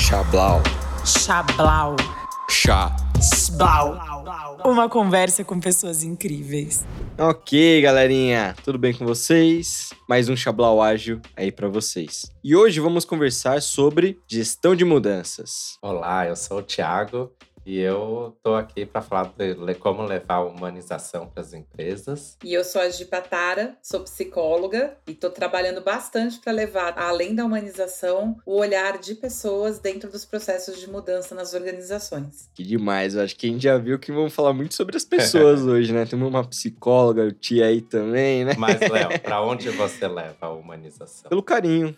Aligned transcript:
Chablau. 0.00 0.62
Chablau. 1.04 1.96
Chá. 2.48 2.96
Sblau. 3.20 3.98
Uma 4.64 4.88
conversa 4.88 5.44
com 5.44 5.60
pessoas 5.60 6.02
incríveis. 6.02 6.86
Ok, 7.18 7.82
galerinha, 7.82 8.56
tudo 8.64 8.78
bem 8.78 8.94
com 8.94 9.04
vocês? 9.04 9.90
Mais 10.08 10.30
um 10.30 10.36
Chablau 10.36 10.80
ágil 10.80 11.20
aí 11.36 11.52
para 11.52 11.68
vocês. 11.68 12.32
E 12.42 12.56
hoje 12.56 12.80
vamos 12.80 13.04
conversar 13.04 13.60
sobre 13.60 14.18
gestão 14.26 14.74
de 14.74 14.86
mudanças. 14.86 15.76
Olá, 15.82 16.26
eu 16.26 16.34
sou 16.34 16.60
o 16.60 16.62
Thiago 16.62 17.30
e 17.70 17.78
eu 17.78 18.36
tô 18.42 18.56
aqui 18.56 18.84
para 18.84 19.00
falar 19.00 19.32
de 19.38 19.74
como 19.76 20.02
levar 20.02 20.34
a 20.34 20.44
humanização 20.44 21.28
para 21.28 21.40
as 21.40 21.52
empresas. 21.52 22.36
E 22.44 22.52
eu 22.52 22.64
sou 22.64 22.82
a 22.82 22.90
Gipatara, 22.90 23.76
sou 23.80 24.00
psicóloga 24.00 24.96
e 25.06 25.14
tô 25.14 25.30
trabalhando 25.30 25.80
bastante 25.80 26.40
para 26.40 26.52
levar, 26.52 26.98
além 26.98 27.32
da 27.32 27.44
humanização, 27.44 28.36
o 28.44 28.56
olhar 28.56 28.98
de 28.98 29.14
pessoas 29.14 29.78
dentro 29.78 30.10
dos 30.10 30.24
processos 30.24 30.80
de 30.80 30.90
mudança 30.90 31.32
nas 31.32 31.54
organizações. 31.54 32.50
Que 32.56 32.64
demais, 32.64 33.14
eu 33.14 33.22
acho 33.22 33.36
que 33.36 33.46
a 33.46 33.50
gente 33.50 33.62
já 33.62 33.78
viu 33.78 34.00
que 34.00 34.10
vamos 34.10 34.34
falar 34.34 34.52
muito 34.52 34.74
sobre 34.74 34.96
as 34.96 35.04
pessoas 35.04 35.62
hoje, 35.62 35.92
né? 35.92 36.04
Temos 36.04 36.28
uma 36.28 36.42
psicóloga, 36.42 37.22
o 37.22 37.30
Tia 37.30 37.66
aí 37.66 37.80
também, 37.80 38.44
né? 38.44 38.56
Mas, 38.58 38.80
Léo, 38.80 39.16
para 39.20 39.40
onde 39.46 39.70
você 39.70 40.08
leva 40.08 40.34
a 40.40 40.50
humanização? 40.50 41.28
Pelo 41.28 41.42
carinho. 41.42 41.96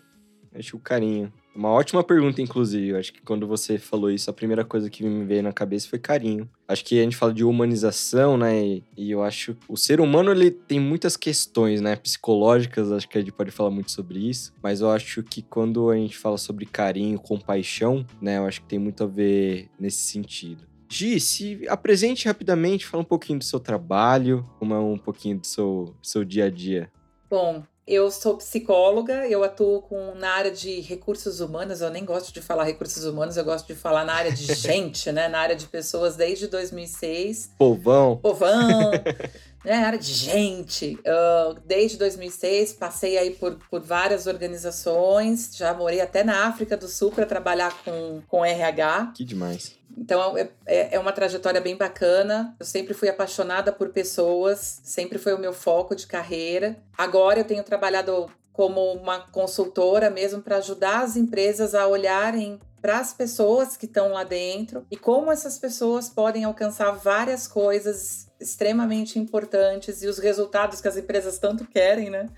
Acho 0.53 0.77
o 0.77 0.79
carinho. 0.79 1.33
Uma 1.55 1.69
ótima 1.69 2.03
pergunta, 2.03 2.41
inclusive. 2.41 2.89
Eu 2.89 2.97
acho 2.97 3.13
que 3.13 3.21
quando 3.21 3.47
você 3.47 3.77
falou 3.77 4.09
isso, 4.09 4.29
a 4.29 4.33
primeira 4.33 4.65
coisa 4.65 4.89
que 4.89 5.03
me 5.03 5.23
veio 5.23 5.43
na 5.43 5.53
cabeça 5.53 5.87
foi 5.87 5.99
carinho. 5.99 6.49
Acho 6.67 6.83
que 6.83 6.99
a 6.99 7.03
gente 7.03 7.15
fala 7.15 7.33
de 7.33 7.43
humanização, 7.43 8.37
né? 8.37 8.81
E, 8.97 9.11
eu 9.11 9.21
acho 9.21 9.55
o 9.67 9.77
ser 9.77 10.01
humano 10.01 10.31
ele 10.31 10.49
tem 10.49 10.79
muitas 10.79 11.15
questões, 11.15 11.79
né? 11.79 11.95
Psicológicas, 11.95 12.91
acho 12.91 13.07
que 13.07 13.17
a 13.17 13.21
gente 13.21 13.31
pode 13.31 13.51
falar 13.51 13.69
muito 13.69 13.91
sobre 13.91 14.27
isso. 14.27 14.53
Mas 14.63 14.81
eu 14.81 14.89
acho 14.89 15.21
que 15.21 15.43
quando 15.43 15.89
a 15.91 15.95
gente 15.95 16.17
fala 16.17 16.37
sobre 16.37 16.65
carinho, 16.65 17.19
compaixão, 17.19 18.05
né? 18.19 18.39
Eu 18.39 18.45
acho 18.45 18.61
que 18.61 18.67
tem 18.67 18.79
muito 18.79 19.03
a 19.03 19.07
ver 19.07 19.69
nesse 19.79 20.01
sentido. 20.01 20.65
Gi, 20.89 21.19
se 21.19 21.67
apresente 21.67 22.27
rapidamente, 22.27 22.85
fala 22.85 23.01
um 23.01 23.05
pouquinho 23.05 23.39
do 23.39 23.45
seu 23.45 23.59
trabalho, 23.59 24.47
como 24.59 24.73
é 24.73 24.79
um 24.79 24.97
pouquinho 24.97 25.39
do 25.39 25.47
seu, 25.47 25.95
seu 26.03 26.23
dia 26.23 26.45
a 26.45 26.49
dia. 26.51 26.91
Bom, 27.29 27.63
eu 27.85 28.09
sou 28.09 28.37
psicóloga, 28.37 29.27
eu 29.27 29.43
atuo 29.43 29.81
com, 29.81 30.15
na 30.15 30.31
área 30.31 30.51
de 30.51 30.79
recursos 30.79 31.41
humanos. 31.41 31.81
Eu 31.81 31.89
nem 31.89 32.05
gosto 32.05 32.33
de 32.33 32.41
falar 32.41 32.63
recursos 32.63 33.03
humanos, 33.03 33.35
eu 33.35 33.43
gosto 33.43 33.67
de 33.67 33.75
falar 33.75 34.05
na 34.05 34.13
área 34.13 34.31
de 34.31 34.45
gente, 34.55 35.11
né? 35.11 35.27
Na 35.27 35.39
área 35.39 35.55
de 35.55 35.67
pessoas 35.67 36.15
desde 36.15 36.47
2006. 36.47 37.51
Povão. 37.57 38.17
Povão. 38.17 38.91
né, 39.63 39.75
área 39.75 39.99
de 39.99 40.13
gente. 40.13 40.99
Uh, 40.99 41.59
desde 41.65 41.97
2006, 41.97 42.73
passei 42.73 43.17
aí 43.17 43.31
por, 43.31 43.57
por 43.69 43.81
várias 43.81 44.27
organizações, 44.27 45.51
já 45.55 45.73
morei 45.73 46.01
até 46.01 46.23
na 46.23 46.47
África 46.47 46.75
do 46.75 46.87
Sul 46.87 47.11
para 47.11 47.25
trabalhar 47.25 47.73
com, 47.83 48.21
com 48.27 48.45
RH. 48.45 49.13
Que 49.15 49.23
demais. 49.23 49.75
Então 49.97 50.37
é, 50.37 50.49
é, 50.65 50.95
é 50.95 50.99
uma 50.99 51.11
trajetória 51.11 51.61
bem 51.61 51.77
bacana. 51.77 52.55
Eu 52.59 52.65
sempre 52.65 52.93
fui 52.93 53.09
apaixonada 53.09 53.71
por 53.71 53.89
pessoas, 53.89 54.81
sempre 54.83 55.17
foi 55.17 55.33
o 55.33 55.39
meu 55.39 55.53
foco 55.53 55.95
de 55.95 56.07
carreira. 56.07 56.77
Agora 56.97 57.39
eu 57.39 57.45
tenho 57.45 57.63
trabalhado 57.63 58.29
como 58.51 58.93
uma 58.93 59.19
consultora 59.19 60.09
mesmo 60.09 60.41
para 60.41 60.57
ajudar 60.57 61.03
as 61.03 61.15
empresas 61.15 61.73
a 61.73 61.87
olharem 61.87 62.59
para 62.81 62.99
as 62.99 63.13
pessoas 63.13 63.77
que 63.77 63.85
estão 63.85 64.11
lá 64.11 64.23
dentro 64.23 64.85
e 64.91 64.97
como 64.97 65.31
essas 65.31 65.57
pessoas 65.57 66.09
podem 66.09 66.43
alcançar 66.43 66.91
várias 66.91 67.47
coisas 67.47 68.27
extremamente 68.43 69.17
importantes 69.17 70.03
e 70.03 70.07
os 70.07 70.19
resultados 70.19 70.81
que 70.81 70.87
as 70.87 70.97
empresas 70.97 71.39
tanto 71.39 71.65
querem, 71.65 72.09
né? 72.09 72.29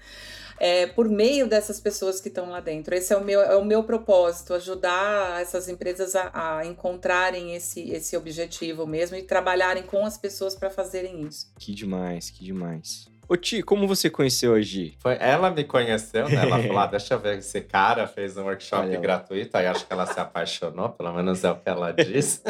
é, 0.60 0.88
por 0.88 1.10
meio 1.10 1.48
dessas 1.48 1.80
pessoas 1.80 2.22
que 2.22 2.30
estão 2.30 2.50
lá 2.50 2.60
dentro. 2.60 2.96
Esse 2.96 3.14
é 3.14 3.18
o 3.18 3.24
meu, 3.24 3.42
é 3.42 3.56
o 3.56 3.66
meu 3.66 3.84
propósito, 3.84 4.54
ajudar 4.54 5.42
essas 5.42 5.68
empresas 5.68 6.16
a, 6.16 6.58
a 6.60 6.66
encontrarem 6.66 7.56
esse, 7.56 7.90
esse 7.92 8.16
objetivo 8.16 8.88
mesmo 8.88 9.18
e 9.18 9.24
trabalharem 9.24 9.84
com 9.84 10.06
as 10.06 10.18
pessoas 10.18 10.56
para 10.56 10.70
fazerem 10.70 11.26
isso. 11.28 11.52
Que 11.60 11.74
demais, 11.74 12.30
que 12.30 12.44
demais. 12.44 13.08
Ô 13.28 13.36
Ti, 13.36 13.64
como 13.64 13.88
você 13.88 14.10
conheceu 14.10 14.54
a 14.54 14.62
Gi? 14.62 14.98
Foi, 15.00 15.18
ela 15.20 15.50
me 15.50 15.64
conheceu, 15.64 16.30
né? 16.30 16.36
Ela 16.36 16.62
falou: 16.62 16.80
ah, 16.80 16.88
deixa 16.88 17.14
eu 17.14 17.20
ver, 17.20 17.40
esse 17.40 17.62
cara 17.62 18.08
fez 18.08 18.38
um 18.38 18.44
workshop 18.44 18.88
Olha 18.88 19.00
gratuito, 19.00 19.58
aí 19.58 19.66
acho 19.66 19.86
que 19.86 19.92
ela 19.92 20.06
se 20.06 20.20
apaixonou, 20.20 20.90
pelo 20.90 21.14
menos 21.14 21.44
é 21.44 21.52
o 21.52 21.56
que 21.56 21.70
ela 21.70 21.92
disse. 21.92 22.42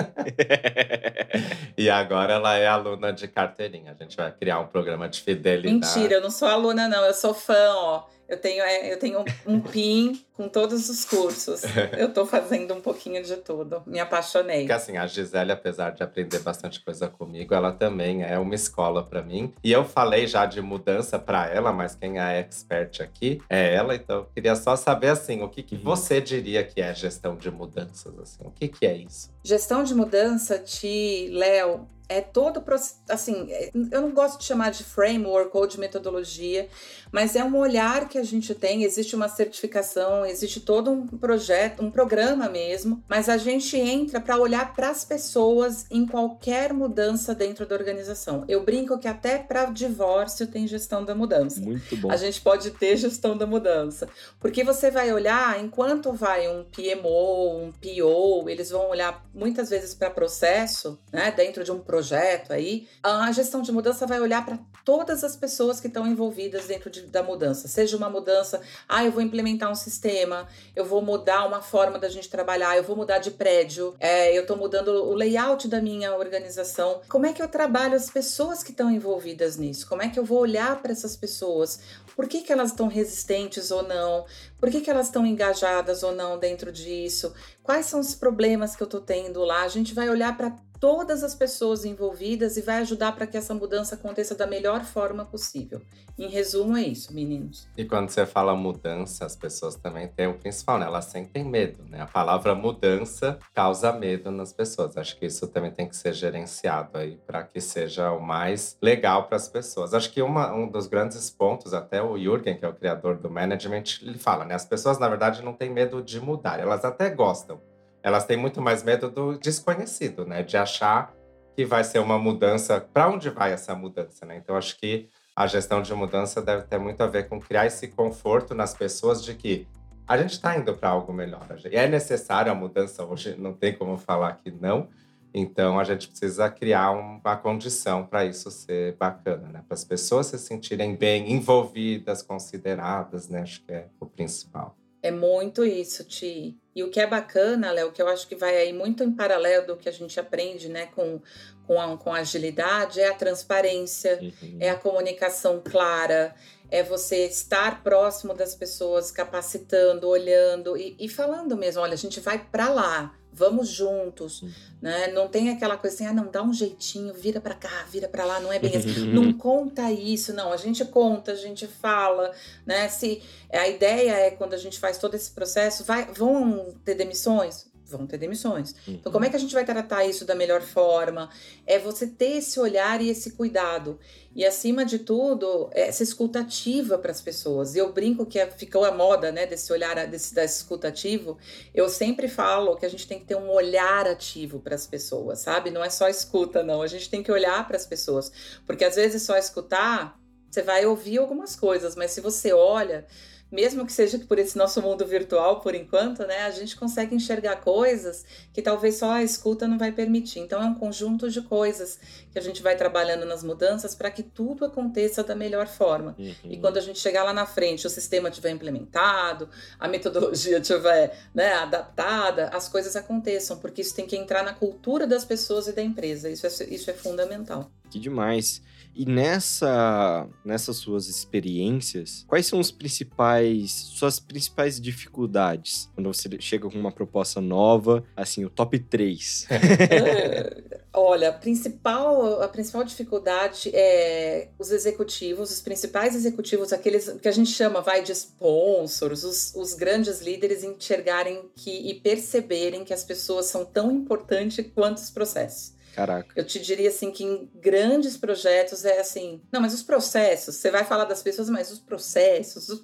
e 1.78 1.90
agora 1.90 2.34
ela 2.34 2.58
é 2.58 2.68
aluna 2.68 3.14
de 3.14 3.28
carteirinha. 3.28 3.96
A 3.98 4.04
gente 4.04 4.18
vai 4.18 4.32
criar 4.32 4.60
um 4.60 4.68
programa 4.68 5.08
de 5.08 5.22
fidelidade. 5.22 5.98
Mentira, 5.98 6.16
eu 6.16 6.22
não 6.22 6.32
sou 6.32 6.48
aluna, 6.48 6.88
não, 6.88 7.04
eu 7.06 7.14
sou 7.14 7.34
fã, 7.34 7.74
ó. 7.74 8.15
Eu 8.28 8.38
tenho, 8.38 8.64
é, 8.64 8.92
eu 8.92 8.98
tenho 8.98 9.24
um 9.46 9.60
pin 9.60 10.20
com 10.34 10.50
todos 10.50 10.90
os 10.90 11.06
cursos. 11.06 11.62
Eu 11.98 12.12
tô 12.14 12.26
fazendo 12.26 12.74
um 12.74 12.82
pouquinho 12.82 13.24
de 13.24 13.38
tudo. 13.38 13.84
Me 13.86 14.00
apaixonei. 14.00 14.60
Porque 14.60 14.74
assim, 14.74 14.98
a 14.98 15.08
Gisele, 15.08 15.52
apesar 15.52 15.92
de 15.92 16.04
aprender 16.04 16.40
bastante 16.40 16.84
coisa 16.84 17.08
comigo, 17.08 17.54
ela 17.54 17.72
também 17.72 18.24
é 18.24 18.38
uma 18.38 18.56
escola 18.56 19.04
para 19.04 19.22
mim. 19.22 19.54
E 19.64 19.72
eu 19.72 19.86
falei 19.86 20.28
já 20.28 20.46
de 20.46 20.62
mudança 20.62 21.18
para 21.18 21.48
ela, 21.48 21.72
mas 21.72 21.96
quem 21.96 22.20
é 22.20 22.40
expert 22.40 23.02
aqui 23.02 23.42
é 23.50 23.74
ela. 23.74 23.96
Então, 23.96 24.18
eu 24.18 24.26
queria 24.26 24.56
só 24.56 24.76
saber 24.76 25.10
assim, 25.10 25.42
o 25.42 25.48
que, 25.48 25.64
que 25.64 25.76
você 25.76 26.20
diria 26.20 26.64
que 26.64 26.82
é 26.82 26.94
gestão 26.94 27.36
de 27.36 27.50
mudanças? 27.50 28.18
Assim, 28.20 28.44
o 28.44 28.52
que, 28.52 28.68
que 28.68 28.86
é 28.86 28.98
isso? 28.98 29.34
Gestão 29.44 29.84
de 29.84 29.94
mudança, 29.94 30.58
Ti, 30.60 31.30
Léo, 31.32 31.88
é 32.08 32.22
todo 32.22 32.64
assim, 33.10 33.48
é, 33.50 33.72
eu 33.92 34.02
não 34.02 34.12
gosto 34.12 34.40
de 34.40 34.46
chamar 34.46 34.72
de 34.72 34.84
framework 34.84 35.50
ou 35.54 35.68
de 35.68 35.80
metodologia, 35.80 36.68
mas 37.12 37.36
é 37.36 37.44
um 37.44 37.58
olhar 37.58 38.08
que 38.10 38.18
a 38.18 38.24
gente 38.24 38.54
tem, 38.54 38.84
existe 38.84 39.16
uma 39.16 39.30
certificação, 39.30 40.26
existe 40.26 40.60
todo 40.60 40.92
um 40.92 41.08
projeto, 41.08 41.84
um 41.84 41.90
programa 41.90 42.50
mesmo, 42.50 43.04
mas 43.08 43.30
a 43.30 43.38
gente 43.38 43.78
entra 43.78 44.20
para 44.20 44.38
olhar 44.38 44.74
para 44.74 44.90
as 44.90 45.06
pessoas 45.06 45.86
em 45.90 46.06
qualquer 46.06 46.74
mudança 46.74 47.34
dentro 47.34 47.66
da 47.66 47.76
organização. 47.76 48.44
Eu 48.48 48.64
brinco 48.64 48.98
que 49.00 49.08
até 49.08 49.38
para 49.38 49.66
divórcio 49.66 50.48
tem 50.48 50.68
gestão 50.68 51.04
da 51.04 51.16
mudança. 51.16 51.60
Muito 51.62 51.96
bom. 51.98 52.12
A 52.12 52.18
gente 52.18 52.42
pode 52.42 52.72
ter 52.72 52.98
gestão 52.98 53.38
da 53.38 53.46
mudança, 53.46 54.08
porque 54.40 54.64
você 54.64 54.92
vai 54.92 55.12
olhar 55.14 55.64
enquanto 55.64 56.14
vai 56.14 56.48
um 56.48 56.64
PMO, 56.64 57.58
um 57.58 57.72
PO, 57.72 58.50
eles 58.50 58.70
vão 58.70 58.90
olhar 58.90 59.26
muitas 59.34 59.70
vezes 59.70 59.94
para 59.94 60.10
processo, 60.10 61.00
né, 61.12 61.32
dentro 61.32 61.64
de 61.64 61.72
um 61.72 61.80
projeto 61.96 62.52
aí, 62.52 62.90
a 63.02 63.32
gestão 63.32 63.62
de 63.62 63.72
mudança 63.72 64.06
vai 64.06 64.20
olhar 64.20 64.46
para 64.46 64.60
todas 64.84 65.24
as 65.24 65.34
pessoas 65.38 65.80
que 65.80 65.88
estão 65.88 66.06
envolvidas 66.06 66.66
dentro 66.66 66.90
de, 66.90 67.04
da 67.04 67.24
mudança. 67.24 67.70
Seja 67.70 67.96
uma 67.96 68.10
mudança, 68.10 68.62
ah, 68.88 69.06
eu 69.06 69.12
vou 69.14 69.22
implementar 69.22 69.72
um 69.72 69.76
sistema, 69.76 70.46
eu 70.76 70.84
vou 70.84 71.02
mudar 71.02 71.48
uma 71.48 71.62
forma 71.62 71.98
da 71.98 72.10
gente 72.10 72.30
trabalhar, 72.30 72.76
eu 72.76 72.84
vou 72.84 72.98
mudar 72.98 73.20
de 73.20 73.32
prédio, 73.32 73.96
é, 73.98 74.38
eu 74.38 74.42
estou 74.42 74.58
mudando 74.58 74.90
o 74.90 75.14
layout 75.14 75.70
da 75.70 75.82
minha 75.82 76.14
organização. 76.18 77.00
Como 77.08 77.26
é 77.26 77.32
que 77.32 77.42
eu 77.42 77.48
trabalho 77.48 77.96
as 77.96 78.10
pessoas 78.10 78.62
que 78.62 78.72
estão 78.72 78.92
envolvidas 78.92 79.56
nisso? 79.56 79.88
Como 79.88 80.02
é 80.02 80.10
que 80.10 80.20
eu 80.20 80.26
vou 80.26 80.40
olhar 80.40 80.82
para 80.82 80.92
essas 80.92 81.16
pessoas? 81.16 81.80
Por 82.14 82.28
que, 82.28 82.42
que 82.42 82.52
elas 82.52 82.72
estão 82.72 82.88
resistentes 82.88 83.72
ou 83.72 83.84
não? 83.84 84.26
Por 84.66 84.72
que, 84.72 84.82
que 84.82 84.90
elas 84.90 85.06
estão 85.06 85.24
engajadas 85.28 86.02
ou 86.02 86.12
não 86.12 86.40
dentro 86.40 86.72
disso? 86.72 87.32
Quais 87.62 87.86
são 87.86 88.00
os 88.00 88.16
problemas 88.16 88.76
que 88.76 88.82
eu 88.82 88.86
estou 88.86 89.00
tendo 89.00 89.44
lá? 89.44 89.62
A 89.62 89.68
gente 89.68 89.94
vai 89.94 90.10
olhar 90.10 90.36
para 90.36 90.56
todas 90.80 91.24
as 91.24 91.36
pessoas 91.36 91.86
envolvidas 91.86 92.58
e 92.58 92.62
vai 92.62 92.78
ajudar 92.78 93.12
para 93.14 93.28
que 93.28 93.38
essa 93.38 93.54
mudança 93.54 93.96
aconteça 93.96 94.36
da 94.36 94.48
melhor 94.48 94.84
forma 94.84 95.24
possível. 95.24 95.82
Em 96.18 96.30
resumo, 96.30 96.78
é 96.78 96.84
isso, 96.84 97.14
meninos. 97.14 97.68
E 97.76 97.84
quando 97.84 98.10
você 98.10 98.26
fala 98.26 98.56
mudança, 98.56 99.26
as 99.26 99.36
pessoas 99.36 99.76
também 99.76 100.08
têm 100.08 100.28
o 100.28 100.34
principal, 100.36 100.80
né? 100.80 100.86
Elas 100.86 101.06
sentem 101.06 101.44
medo, 101.44 101.84
né? 101.90 102.02
A 102.02 102.06
palavra 102.06 102.56
mudança 102.56 103.38
causa 103.54 103.92
medo 103.92 104.32
nas 104.32 104.54
pessoas. 104.54 104.96
Acho 104.96 105.18
que 105.18 105.26
isso 105.26 105.46
também 105.48 105.72
tem 105.72 105.90
que 105.90 105.96
ser 105.96 106.14
gerenciado 106.14 106.98
aí 106.98 107.20
para 107.28 107.44
que 107.44 107.60
seja 107.60 108.12
o 108.12 108.22
mais 108.22 108.78
legal 108.82 109.28
para 109.28 109.36
as 109.36 109.50
pessoas. 109.50 109.94
Acho 109.94 110.10
que 110.10 110.22
uma, 110.22 110.54
um 110.54 110.70
dos 110.70 110.88
grandes 110.88 111.30
pontos, 111.30 111.74
até 111.74 112.02
o 112.02 112.18
Jürgen, 112.18 112.58
que 112.58 112.64
é 112.64 112.70
o 112.70 112.74
criador 112.74 113.18
do 113.18 113.30
management, 113.30 113.84
ele 114.02 114.18
fala, 114.18 114.46
né? 114.46 114.55
As 114.56 114.66
pessoas, 114.66 114.98
na 114.98 115.08
verdade, 115.08 115.44
não 115.44 115.54
têm 115.54 115.70
medo 115.70 116.02
de 116.02 116.20
mudar, 116.20 116.60
elas 116.60 116.84
até 116.84 117.10
gostam 117.10 117.62
elas 118.06 118.24
têm 118.24 118.38
muito 118.38 118.62
mais 118.62 118.84
medo 118.84 119.10
do 119.10 119.36
desconhecido, 119.36 120.28
né? 120.28 120.44
De 120.44 120.56
achar 120.56 121.12
que 121.56 121.66
vai 121.66 121.84
ser 121.84 121.98
uma 121.98 122.20
mudança. 122.20 122.80
Para 122.80 123.10
onde 123.10 123.32
vai 123.32 123.52
essa 123.52 123.74
mudança, 123.74 124.28
né? 124.28 124.38
Então, 124.38 124.56
acho 124.56 124.78
que 124.78 125.10
a 125.36 125.48
gestão 125.48 125.82
de 125.82 125.92
mudança 125.96 126.40
deve 126.40 126.66
ter 126.68 126.78
muito 126.78 127.02
a 127.02 127.08
ver 127.08 127.28
com 127.28 127.40
criar 127.40 127.66
esse 127.66 127.88
conforto 127.88 128.54
nas 128.54 128.76
pessoas 128.76 129.24
de 129.24 129.34
que 129.34 129.68
a 130.08 130.16
gente 130.20 130.34
está 130.34 130.56
indo 130.56 130.72
para 130.76 130.90
algo 130.90 131.12
melhor. 131.12 131.48
É 131.72 131.88
necessário 131.88 132.52
a 132.52 132.56
mudança 132.56 133.04
hoje, 133.04 133.36
não 133.40 133.54
tem 133.54 133.76
como 133.76 133.98
falar 133.98 134.34
que 134.34 134.52
não. 134.52 134.88
Então, 135.38 135.78
a 135.78 135.84
gente 135.84 136.08
precisa 136.08 136.50
criar 136.50 136.92
uma 136.92 137.36
condição 137.36 138.06
para 138.06 138.24
isso 138.24 138.50
ser 138.50 138.94
bacana, 138.94 139.50
né? 139.50 139.66
Para 139.68 139.76
as 139.76 139.84
pessoas 139.84 140.28
se 140.28 140.40
sentirem 140.40 140.96
bem 140.96 141.30
envolvidas, 141.34 142.22
consideradas, 142.22 143.28
né? 143.28 143.42
Acho 143.42 143.62
que 143.66 143.74
é 143.74 143.88
o 144.00 144.06
principal. 144.06 144.78
É 145.04 145.12
muito 145.12 145.66
isso, 145.66 146.06
Ti. 146.06 146.58
E 146.74 146.84
o 146.84 146.90
que 146.90 147.02
é 147.02 147.06
bacana, 147.06 147.70
Léo, 147.70 147.92
que 147.92 148.02
eu 148.02 148.08
acho 148.08 148.26
que 148.30 148.36
vai 148.36 148.56
aí 148.56 148.72
muito 148.72 149.04
em 149.04 149.12
paralelo 149.12 149.68
do 149.68 149.76
que 149.76 149.90
a 149.90 149.92
gente 149.92 150.18
aprende, 150.18 150.70
né, 150.70 150.88
com, 150.88 151.22
com, 151.68 151.80
a, 151.80 151.98
com 151.98 152.14
a 152.14 152.20
agilidade, 152.20 153.02
é 153.02 153.10
a 153.10 153.14
transparência, 153.14 154.18
uhum. 154.22 154.58
é 154.60 154.70
a 154.70 154.76
comunicação 154.76 155.62
clara, 155.64 156.34
é 156.72 156.82
você 156.82 157.28
estar 157.28 157.84
próximo 157.84 158.34
das 158.34 158.56
pessoas, 158.56 159.12
capacitando, 159.12 160.08
olhando 160.08 160.76
e, 160.78 160.96
e 160.98 161.08
falando 161.08 161.56
mesmo: 161.56 161.82
olha, 161.82 161.94
a 161.94 161.98
gente 161.98 162.20
vai 162.20 162.40
para 162.40 162.70
lá, 162.70 163.14
vamos 163.36 163.68
juntos, 163.68 164.42
uhum. 164.42 164.52
né? 164.82 165.08
Não 165.08 165.28
tem 165.28 165.50
aquela 165.50 165.78
coisa 165.78 165.96
assim, 165.96 166.06
ah, 166.08 166.14
não, 166.14 166.32
dá 166.32 166.42
um 166.42 166.54
jeitinho, 166.54 167.14
vira 167.14 167.42
para 167.42 167.54
cá, 167.54 167.86
vira 167.92 168.08
para 168.08 168.24
lá, 168.24 168.40
não 168.40 168.52
é 168.52 168.58
bem 168.58 168.76
assim. 168.76 169.08
não 169.14 169.34
conta 169.34 169.92
isso, 169.92 170.34
não. 170.34 170.54
A 170.54 170.58
gente 170.58 170.84
conta, 170.86 171.34
a 171.34 171.36
gente 171.36 171.68
fala, 171.68 172.32
né? 172.66 172.88
Se 172.88 173.22
a 173.52 173.68
ideia 173.68 174.12
é 174.12 174.32
quando 174.32 174.54
a 174.54 174.58
gente 174.58 174.80
faz 174.80 174.98
todo 174.98 175.16
esse 175.16 175.32
processo, 175.32 175.84
vai, 175.84 176.06
vão 176.14 176.74
ter 176.86 176.96
demissões, 176.96 177.68
vão 177.86 178.08
ter 178.08 178.18
demissões. 178.18 178.76
Uhum. 178.88 178.96
Então, 178.96 179.12
como 179.12 179.26
é 179.26 179.30
que 179.30 179.36
a 179.36 179.40
gente 179.40 179.54
vai 179.54 179.64
tratar 179.64 180.06
isso 180.06 180.26
da 180.26 180.36
melhor 180.36 180.62
forma? 180.62 181.30
É 181.66 181.78
você 181.78 182.08
ter 182.08 182.38
esse 182.38 182.60
olhar 182.60 183.02
e 183.02 183.10
esse 183.10 183.32
cuidado. 183.32 184.00
E, 184.36 184.46
acima 184.46 184.84
de 184.84 185.00
tudo, 185.00 185.70
essa 185.72 186.04
escutativa 186.04 186.98
para 186.98 187.12
as 187.12 187.22
pessoas. 187.22 187.76
Eu 187.76 187.94
brinco 187.94 188.26
que 188.26 188.38
é, 188.38 188.48
ficou 188.48 188.84
a 188.84 188.92
moda 188.92 189.32
né, 189.32 189.46
desse 189.46 189.72
olhar, 189.72 189.96
desse, 190.08 190.36
desse 190.36 190.58
escutativo. 190.58 191.38
Eu 191.74 191.88
sempre 191.88 192.28
falo 192.28 192.76
que 192.76 192.86
a 192.86 192.90
gente 192.90 193.08
tem 193.08 193.20
que 193.20 193.26
ter 193.26 193.36
um 193.36 193.50
olhar 193.50 194.08
ativo 194.08 194.60
para 194.60 194.76
as 194.76 194.86
pessoas, 194.86 195.40
sabe? 195.40 195.72
Não 195.72 195.84
é 195.84 195.90
só 195.90 196.10
escuta, 196.10 196.64
não. 196.64 196.82
A 196.82 196.88
gente 196.88 197.10
tem 197.10 197.24
que 197.24 197.32
olhar 197.32 197.66
para 197.66 197.78
as 197.78 197.86
pessoas. 197.86 198.32
Porque, 198.66 198.84
às 198.84 198.96
vezes, 198.96 199.22
só 199.24 199.38
escutar, 199.38 200.20
você 200.52 200.62
vai 200.62 200.86
ouvir 200.86 201.18
algumas 201.18 201.56
coisas, 201.56 201.96
mas 201.96 202.12
se 202.12 202.22
você 202.22 202.52
olha 202.52 203.06
mesmo 203.52 203.86
que 203.86 203.94
seja 203.94 204.18
por 204.20 204.40
esse 204.40 204.58
nosso 204.58 204.82
mundo 204.82 205.06
virtual 205.06 205.62
por 205.62 205.76
enquanto, 205.76 206.26
né, 206.26 206.44
a 206.44 206.52
gente 206.52 206.76
consegue 206.76 207.16
enxergar 207.16 207.58
coisas 207.58 208.26
que 208.52 208.62
talvez 208.62 208.96
só 208.96 209.12
a 209.12 209.24
escuta 209.24 209.68
não 209.68 209.78
vai 209.78 209.92
permitir. 209.92 210.40
Então 210.40 210.62
é 210.62 210.66
um 210.66 210.74
conjunto 210.74 211.30
de 211.30 211.42
coisas 211.42 212.00
que 212.32 212.40
a 212.40 212.42
gente 212.42 212.62
vai 212.62 212.76
trabalhando 212.76 213.26
nas 213.26 213.44
mudanças 213.44 213.96
para 213.96 214.10
que 214.10 214.24
tudo 214.24 214.66
aconteça 214.66 215.24
da 215.24 215.36
melhor 215.36 215.68
forma. 215.68 216.16
Uhum. 216.18 216.36
E 216.46 216.58
quando 216.58 216.78
a 216.78 216.82
gente 216.82 217.00
chegar 217.00 217.24
lá 217.24 217.34
na 217.34 217.46
frente, 217.46 217.88
o 217.88 217.90
sistema 217.90 218.32
tiver 218.32 218.52
implementado, 218.52 219.48
a 219.80 219.88
metodologia 219.88 220.60
tiver, 220.62 221.18
né, 221.34 221.54
adaptada, 221.54 222.50
as 222.50 222.68
coisas 222.68 222.96
aconteçam, 222.96 223.58
porque 223.58 223.82
isso 223.82 223.96
tem 223.96 224.06
que 224.06 224.18
entrar 224.18 224.44
na 224.44 224.54
cultura 224.54 225.06
das 225.06 225.24
pessoas 225.24 225.68
e 225.68 225.72
da 225.72 225.82
empresa. 225.82 226.30
Isso 226.30 226.46
é, 226.46 226.50
isso 226.66 226.90
é 226.90 226.94
fundamental. 226.94 227.70
Que 227.90 228.00
demais. 228.00 228.62
E 228.96 229.06
nessa, 229.06 230.28
nessas 230.44 230.78
suas 230.78 231.08
experiências, 231.08 232.24
quais 232.28 232.46
são 232.46 232.60
os 232.60 232.72
principais, 232.72 233.72
suas 233.72 234.20
principais 234.20 234.80
dificuldades 234.80 235.90
quando 235.94 236.14
você 236.14 236.30
chega 236.40 236.70
com 236.70 236.80
uma 236.80 236.92
proposta 236.92 237.42
nova, 237.42 238.06
assim, 238.16 238.46
o 238.46 238.50
top 238.50 238.80
3? 238.80 239.48
Olha, 240.94 241.30
a 241.30 241.34
principal, 241.34 242.42
a 242.42 242.48
principal 242.48 242.86
dificuldade 242.86 243.70
é 243.74 244.48
os 244.58 244.72
executivos, 244.72 245.52
os 245.52 245.60
principais 245.60 246.16
executivos, 246.16 246.72
aqueles 246.72 247.10
que 247.22 247.28
a 247.28 247.32
gente 247.32 247.52
chama, 247.52 247.82
vai, 247.82 248.02
de 248.02 248.14
sponsors, 248.14 249.26
os, 249.26 249.54
os 249.56 249.74
grandes 249.74 250.22
líderes 250.22 250.64
enxergarem 250.64 251.50
que, 251.54 251.90
e 251.90 251.96
perceberem 251.96 252.86
que 252.86 252.94
as 252.94 253.04
pessoas 253.04 253.48
são 253.48 253.66
tão 253.66 253.92
importantes 253.92 254.66
quanto 254.74 255.00
os 255.00 255.10
processos. 255.10 255.75
Caraca. 255.96 256.34
Eu 256.36 256.46
te 256.46 256.60
diria 256.60 256.90
assim 256.90 257.10
que 257.10 257.24
em 257.24 257.50
grandes 257.56 258.18
projetos 258.18 258.84
é 258.84 259.00
assim. 259.00 259.42
Não, 259.50 259.62
mas 259.62 259.74
os 259.74 259.82
processos, 259.82 260.56
você 260.56 260.70
vai 260.70 260.84
falar 260.84 261.06
das 261.06 261.24
pessoas, 261.24 261.50
mas 261.50 261.72
os 261.72 261.80
processos. 261.80 262.68
Os... 262.68 262.82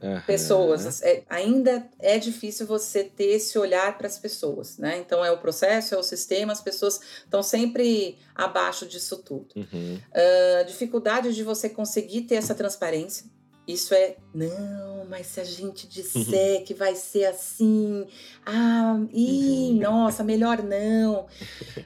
Uhum. 0.00 0.20
Pessoas, 0.26 1.02
é, 1.02 1.24
ainda 1.28 1.88
é 1.98 2.18
difícil 2.18 2.64
você 2.68 3.02
ter 3.02 3.30
esse 3.30 3.58
olhar 3.58 3.98
para 3.98 4.06
as 4.06 4.16
pessoas, 4.16 4.78
né? 4.78 4.96
Então 4.98 5.24
é 5.24 5.32
o 5.32 5.38
processo, 5.38 5.92
é 5.92 5.98
o 5.98 6.04
sistema, 6.04 6.52
as 6.52 6.60
pessoas 6.60 7.00
estão 7.24 7.42
sempre 7.42 8.16
abaixo 8.32 8.86
disso 8.86 9.16
tudo. 9.18 9.48
Uhum. 9.56 9.96
Uh, 9.96 10.64
dificuldade 10.66 11.34
de 11.34 11.42
você 11.42 11.68
conseguir 11.68 12.22
ter 12.22 12.36
essa 12.36 12.54
transparência, 12.54 13.26
isso 13.68 13.92
é, 13.92 14.16
não, 14.34 15.04
mas 15.10 15.26
se 15.26 15.40
a 15.40 15.44
gente 15.44 15.86
disser 15.86 16.64
que 16.64 16.72
vai 16.72 16.94
ser 16.94 17.26
assim, 17.26 18.06
ah, 18.46 18.98
ih, 19.12 19.72
uhum. 19.72 19.80
nossa, 19.84 20.24
melhor 20.24 20.62
não. 20.62 21.26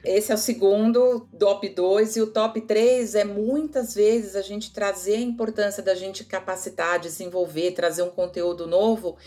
Esse 0.01 0.31
é 0.31 0.35
o 0.35 0.37
segundo, 0.37 1.27
top 1.37 1.67
2. 1.67 2.15
E 2.15 2.21
o 2.21 2.27
top 2.27 2.61
3 2.61 3.15
é 3.15 3.25
muitas 3.25 3.93
vezes 3.93 4.37
a 4.37 4.41
gente 4.41 4.71
trazer 4.71 5.15
a 5.15 5.21
importância 5.21 5.83
da 5.83 5.93
gente 5.93 6.23
capacitar, 6.23 7.01
desenvolver, 7.01 7.71
trazer 7.71 8.03
um 8.03 8.09
conteúdo 8.09 8.65
novo. 8.65 9.17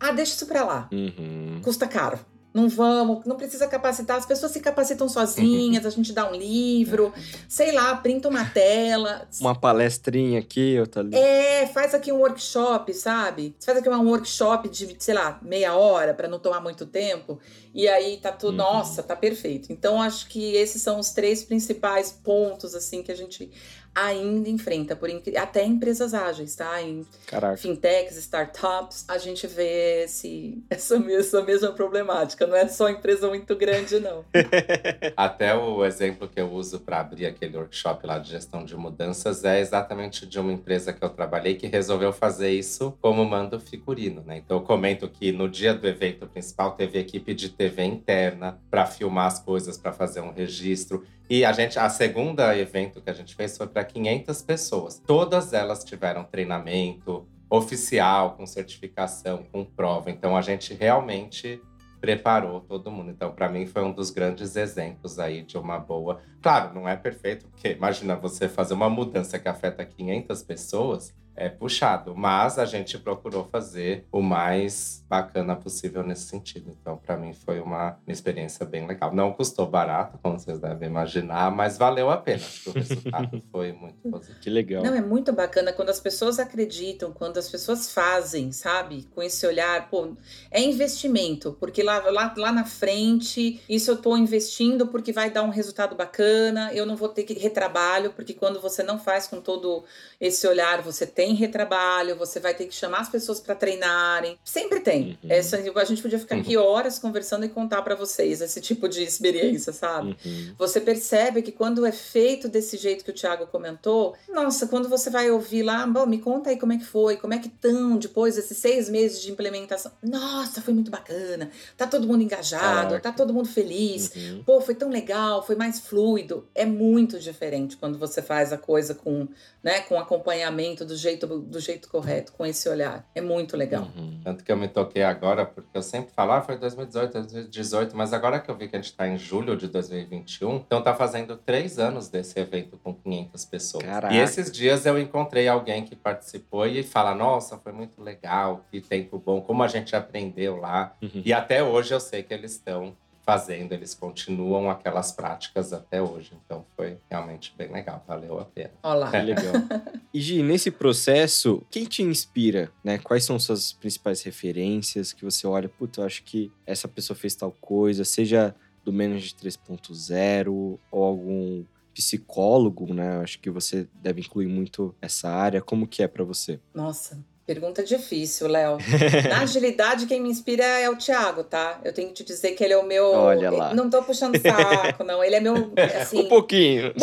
Ah, 0.00 0.10
deixa 0.10 0.32
isso 0.32 0.46
pra 0.46 0.64
lá. 0.64 0.88
Uhum. 0.90 1.60
Custa 1.62 1.86
caro. 1.86 2.18
Não 2.52 2.68
vamos, 2.68 3.24
não 3.24 3.36
precisa 3.36 3.68
capacitar, 3.68 4.16
as 4.16 4.26
pessoas 4.26 4.50
se 4.50 4.58
capacitam 4.58 5.08
sozinhas, 5.08 5.86
a 5.86 5.90
gente 5.90 6.12
dá 6.12 6.28
um 6.28 6.34
livro, 6.34 7.12
sei 7.48 7.70
lá, 7.70 7.94
printa 7.96 8.28
uma 8.28 8.44
tela. 8.44 9.28
Uma 9.40 9.54
palestrinha 9.54 10.40
aqui, 10.40 10.76
outra 10.80 11.00
ali. 11.00 11.14
É, 11.14 11.68
faz 11.68 11.94
aqui 11.94 12.10
um 12.10 12.18
workshop, 12.18 12.92
sabe? 12.92 13.54
Faz 13.64 13.78
aqui 13.78 13.88
um 13.88 14.08
workshop 14.08 14.68
de, 14.68 14.96
sei 14.98 15.14
lá, 15.14 15.38
meia 15.42 15.76
hora, 15.76 16.12
para 16.12 16.26
não 16.26 16.40
tomar 16.40 16.60
muito 16.60 16.84
tempo. 16.86 17.38
E 17.72 17.86
aí 17.88 18.16
tá 18.16 18.32
tudo, 18.32 18.50
uhum. 18.50 18.56
nossa, 18.56 19.00
tá 19.00 19.14
perfeito. 19.14 19.72
Então 19.72 20.02
acho 20.02 20.28
que 20.28 20.56
esses 20.56 20.82
são 20.82 20.98
os 20.98 21.10
três 21.12 21.44
principais 21.44 22.10
pontos, 22.10 22.74
assim, 22.74 23.00
que 23.00 23.12
a 23.12 23.16
gente 23.16 23.48
ainda 23.94 24.48
enfrenta, 24.48 24.94
por 24.94 25.10
até 25.36 25.64
empresas 25.64 26.14
ágeis, 26.14 26.54
tá? 26.54 26.80
Em 26.80 27.04
Caraca. 27.26 27.56
fintechs, 27.56 28.16
startups, 28.16 29.04
a 29.08 29.18
gente 29.18 29.46
vê 29.46 30.04
esse, 30.04 30.62
essa, 30.70 30.96
essa 31.12 31.42
mesma 31.42 31.72
problemática. 31.72 32.46
Não 32.46 32.56
é 32.56 32.68
só 32.68 32.88
empresa 32.88 33.28
muito 33.28 33.54
grande, 33.56 33.98
não. 33.98 34.24
até 35.16 35.54
o 35.54 35.84
exemplo 35.84 36.28
que 36.28 36.40
eu 36.40 36.50
uso 36.52 36.80
para 36.80 37.00
abrir 37.00 37.26
aquele 37.26 37.56
workshop 37.56 38.06
lá 38.06 38.18
de 38.18 38.30
gestão 38.30 38.64
de 38.64 38.76
mudanças 38.76 39.44
é 39.44 39.60
exatamente 39.60 40.26
de 40.26 40.38
uma 40.38 40.52
empresa 40.52 40.92
que 40.92 41.04
eu 41.04 41.10
trabalhei 41.10 41.54
que 41.54 41.66
resolveu 41.66 42.12
fazer 42.12 42.50
isso 42.50 42.96
como 43.00 43.24
mando 43.24 43.58
figurino, 43.58 44.22
né? 44.24 44.38
Então 44.38 44.58
eu 44.58 44.62
comento 44.62 45.08
que 45.08 45.32
no 45.32 45.48
dia 45.48 45.74
do 45.74 45.86
evento 45.86 46.26
principal 46.26 46.72
teve 46.72 46.98
equipe 46.98 47.34
de 47.34 47.48
TV 47.48 47.84
interna 47.84 48.58
para 48.70 48.86
filmar 48.86 49.26
as 49.26 49.38
coisas, 49.38 49.76
para 49.76 49.92
fazer 49.92 50.20
um 50.20 50.32
registro. 50.32 51.04
E 51.30 51.44
a 51.44 51.52
gente, 51.52 51.78
a 51.78 51.88
segunda 51.88 52.58
evento 52.58 53.00
que 53.00 53.08
a 53.08 53.12
gente 53.12 53.36
fez 53.36 53.56
foi 53.56 53.68
para 53.68 53.84
500 53.84 54.42
pessoas. 54.42 55.00
Todas 55.06 55.52
elas 55.52 55.84
tiveram 55.84 56.24
treinamento 56.24 57.24
oficial, 57.48 58.32
com 58.32 58.44
certificação, 58.44 59.44
com 59.52 59.64
prova. 59.64 60.10
Então 60.10 60.36
a 60.36 60.42
gente 60.42 60.74
realmente 60.74 61.62
preparou 62.00 62.60
todo 62.60 62.90
mundo. 62.90 63.12
Então, 63.12 63.30
para 63.30 63.48
mim, 63.48 63.64
foi 63.64 63.84
um 63.84 63.92
dos 63.92 64.10
grandes 64.10 64.56
exemplos 64.56 65.20
aí 65.20 65.42
de 65.42 65.56
uma 65.56 65.78
boa. 65.78 66.20
Claro, 66.42 66.74
não 66.74 66.88
é 66.88 66.96
perfeito, 66.96 67.46
porque 67.46 67.68
imagina 67.68 68.16
você 68.16 68.48
fazer 68.48 68.74
uma 68.74 68.90
mudança 68.90 69.38
que 69.38 69.48
afeta 69.48 69.84
500 69.84 70.42
pessoas 70.42 71.14
é 71.40 71.48
puxado, 71.48 72.14
mas 72.14 72.58
a 72.58 72.66
gente 72.66 72.98
procurou 72.98 73.46
fazer 73.46 74.06
o 74.12 74.20
mais 74.20 75.02
bacana 75.08 75.56
possível 75.56 76.02
nesse 76.02 76.24
sentido. 76.24 76.76
Então, 76.78 76.98
para 76.98 77.16
mim 77.16 77.32
foi 77.32 77.60
uma, 77.60 77.96
uma, 78.06 78.12
experiência 78.12 78.66
bem 78.66 78.86
legal. 78.86 79.12
Não 79.14 79.32
custou 79.32 79.66
barato, 79.66 80.18
como 80.22 80.38
vocês 80.38 80.60
devem 80.60 80.88
imaginar, 80.88 81.50
mas 81.50 81.78
valeu 81.78 82.10
a 82.10 82.18
pena. 82.18 82.42
o 82.66 82.70
resultado 82.72 83.42
foi 83.50 83.72
muito 83.72 83.96
positivo. 84.08 84.38
Que 84.38 84.50
legal. 84.50 84.84
Não, 84.84 84.94
é 84.94 85.00
muito 85.00 85.32
bacana 85.32 85.72
quando 85.72 85.88
as 85.88 85.98
pessoas 85.98 86.38
acreditam, 86.38 87.10
quando 87.10 87.38
as 87.38 87.48
pessoas 87.48 87.90
fazem, 87.90 88.52
sabe? 88.52 89.08
Com 89.14 89.22
esse 89.22 89.46
olhar, 89.46 89.88
pô, 89.88 90.14
é 90.50 90.60
investimento, 90.60 91.56
porque 91.58 91.82
lá, 91.82 91.98
lá, 92.10 92.34
lá 92.36 92.52
na 92.52 92.66
frente, 92.66 93.62
isso 93.66 93.90
eu 93.90 93.96
tô 93.96 94.14
investindo 94.14 94.86
porque 94.86 95.10
vai 95.10 95.30
dar 95.30 95.42
um 95.42 95.50
resultado 95.50 95.96
bacana, 95.96 96.70
eu 96.74 96.84
não 96.84 96.96
vou 96.96 97.08
ter 97.08 97.24
que 97.24 97.32
retrabalho, 97.32 98.12
porque 98.12 98.34
quando 98.34 98.60
você 98.60 98.82
não 98.82 98.98
faz 98.98 99.26
com 99.26 99.40
todo 99.40 99.82
esse 100.20 100.46
olhar, 100.46 100.82
você 100.82 101.06
tem 101.06 101.29
tem 101.30 101.34
retrabalho, 101.34 102.16
você 102.16 102.40
vai 102.40 102.54
ter 102.54 102.66
que 102.66 102.74
chamar 102.74 103.00
as 103.00 103.08
pessoas 103.08 103.38
para 103.38 103.54
treinarem. 103.54 104.36
Sempre 104.44 104.80
tem. 104.80 105.18
Uhum. 105.22 105.30
Essa, 105.30 105.56
a 105.56 105.84
gente 105.84 106.02
podia 106.02 106.18
ficar 106.18 106.36
aqui 106.36 106.56
uhum. 106.56 106.64
horas 106.64 106.98
conversando 106.98 107.44
e 107.44 107.48
contar 107.48 107.82
para 107.82 107.94
vocês 107.94 108.40
esse 108.40 108.60
tipo 108.60 108.88
de 108.88 109.02
experiência, 109.02 109.72
sabe? 109.72 110.16
Uhum. 110.24 110.54
Você 110.58 110.80
percebe 110.80 111.42
que 111.42 111.52
quando 111.52 111.86
é 111.86 111.92
feito 111.92 112.48
desse 112.48 112.76
jeito 112.76 113.04
que 113.04 113.10
o 113.10 113.14
Thiago 113.14 113.46
comentou, 113.46 114.16
nossa, 114.28 114.66
quando 114.66 114.88
você 114.88 115.08
vai 115.08 115.30
ouvir 115.30 115.62
lá, 115.62 115.86
bom, 115.86 116.04
me 116.04 116.18
conta 116.18 116.50
aí 116.50 116.58
como 116.58 116.72
é 116.72 116.78
que 116.78 116.84
foi, 116.84 117.16
como 117.16 117.32
é 117.32 117.38
que 117.38 117.46
estão 117.46 117.96
depois 117.96 118.34
desses 118.34 118.58
seis 118.58 118.88
meses 118.88 119.22
de 119.22 119.30
implementação. 119.30 119.92
Nossa, 120.02 120.60
foi 120.60 120.74
muito 120.74 120.90
bacana. 120.90 121.50
Tá 121.76 121.86
todo 121.86 122.08
mundo 122.08 122.22
engajado, 122.22 122.88
Caraca. 122.88 123.00
tá 123.00 123.12
todo 123.12 123.32
mundo 123.32 123.48
feliz. 123.48 124.12
Uhum. 124.16 124.42
Pô, 124.44 124.60
foi 124.60 124.74
tão 124.74 124.90
legal, 124.90 125.46
foi 125.46 125.54
mais 125.54 125.78
fluido. 125.78 126.48
É 126.54 126.66
muito 126.66 127.20
diferente 127.20 127.76
quando 127.76 127.98
você 127.98 128.20
faz 128.20 128.52
a 128.52 128.58
coisa 128.58 128.94
com, 128.94 129.28
né, 129.62 129.80
com 129.82 129.98
acompanhamento 129.98 130.84
do 130.84 130.96
jeito 130.96 131.09
jeito, 131.10 131.26
do 131.26 131.60
jeito 131.60 131.88
correto, 131.88 132.32
com 132.32 132.46
esse 132.46 132.68
olhar. 132.68 133.08
É 133.14 133.20
muito 133.20 133.56
legal. 133.56 133.88
Uhum. 133.96 134.20
Tanto 134.22 134.44
que 134.44 134.50
eu 134.50 134.56
me 134.56 134.68
toquei 134.68 135.02
agora, 135.02 135.44
porque 135.44 135.76
eu 135.76 135.82
sempre 135.82 136.12
falo, 136.14 136.32
ah, 136.32 136.40
foi 136.40 136.56
2018, 136.56 137.12
2018, 137.12 137.96
mas 137.96 138.12
agora 138.12 138.38
que 138.40 138.50
eu 138.50 138.56
vi 138.56 138.68
que 138.68 138.76
a 138.76 138.78
gente 138.78 138.90
está 138.90 139.06
em 139.06 139.18
julho 139.18 139.56
de 139.56 139.68
2021, 139.68 140.56
então 140.56 140.82
tá 140.82 140.94
fazendo 140.94 141.36
três 141.36 141.78
anos 141.78 142.08
desse 142.08 142.38
evento 142.38 142.78
com 142.82 142.94
500 142.94 143.44
pessoas. 143.44 143.84
Caraca. 143.84 144.14
E 144.14 144.18
esses 144.18 144.50
dias 144.50 144.86
eu 144.86 144.98
encontrei 144.98 145.48
alguém 145.48 145.84
que 145.84 145.96
participou 145.96 146.66
e 146.66 146.82
fala, 146.82 147.14
nossa, 147.14 147.58
foi 147.58 147.72
muito 147.72 148.02
legal, 148.02 148.64
que 148.70 148.80
tempo 148.80 149.18
bom, 149.18 149.40
como 149.40 149.62
a 149.62 149.68
gente 149.68 149.94
aprendeu 149.94 150.56
lá. 150.56 150.94
Uhum. 151.02 151.22
E 151.24 151.32
até 151.32 151.62
hoje 151.62 151.92
eu 151.92 152.00
sei 152.00 152.22
que 152.22 152.32
eles 152.32 152.52
estão 152.52 152.94
fazendo, 153.22 153.72
eles 153.72 153.94
continuam 153.94 154.70
aquelas 154.70 155.12
práticas 155.12 155.72
até 155.72 156.02
hoje. 156.02 156.32
Então 156.44 156.64
foi 156.76 156.98
realmente 157.10 157.54
bem 157.56 157.70
legal, 157.70 158.04
valeu 158.06 158.38
a 158.40 158.44
pena. 158.44 158.72
Olha 158.82 158.98
lá. 158.98 159.10
Que 159.10 159.18
legal. 159.18 159.52
E 160.12 160.20
Gi, 160.20 160.42
nesse 160.42 160.72
processo, 160.72 161.62
quem 161.70 161.84
te 161.84 162.02
inspira, 162.02 162.72
né? 162.82 162.98
Quais 162.98 163.22
são 163.22 163.38
suas 163.38 163.72
principais 163.72 164.22
referências 164.22 165.12
que 165.12 165.24
você 165.24 165.46
olha, 165.46 165.68
puta, 165.68 166.00
eu 166.00 166.04
acho 166.04 166.24
que 166.24 166.50
essa 166.66 166.88
pessoa 166.88 167.16
fez 167.16 167.36
tal 167.36 167.52
coisa, 167.60 168.04
seja 168.04 168.52
do 168.84 168.92
Manage 168.92 169.34
3.0 169.34 170.48
ou 170.48 171.04
algum 171.04 171.64
psicólogo, 171.94 172.92
né? 172.92 173.18
Acho 173.18 173.38
que 173.38 173.50
você 173.50 173.86
deve 174.02 174.20
incluir 174.20 174.46
muito 174.46 174.94
essa 175.00 175.28
área. 175.28 175.60
Como 175.60 175.86
que 175.86 176.02
é 176.02 176.08
pra 176.08 176.24
você? 176.24 176.58
Nossa, 176.74 177.22
pergunta 177.52 177.82
difícil, 177.82 178.46
Léo. 178.46 178.78
Na 179.28 179.40
agilidade, 179.40 180.06
quem 180.06 180.20
me 180.20 180.28
inspira 180.28 180.62
é 180.62 180.88
o 180.88 180.94
Thiago, 180.94 181.42
tá? 181.42 181.80
Eu 181.84 181.92
tenho 181.92 182.06
que 182.08 182.14
te 182.14 182.24
dizer 182.24 182.52
que 182.52 182.62
ele 182.62 182.74
é 182.74 182.78
o 182.78 182.86
meu. 182.86 183.06
Olha 183.06 183.50
lá. 183.50 183.74
Não 183.74 183.90
tô 183.90 184.00
puxando 184.04 184.38
saco, 184.40 185.02
não. 185.02 185.22
Ele 185.24 185.34
é 185.34 185.40
meu. 185.40 185.72
Assim, 186.00 186.20
um 186.20 186.28
pouquinho. 186.28 186.94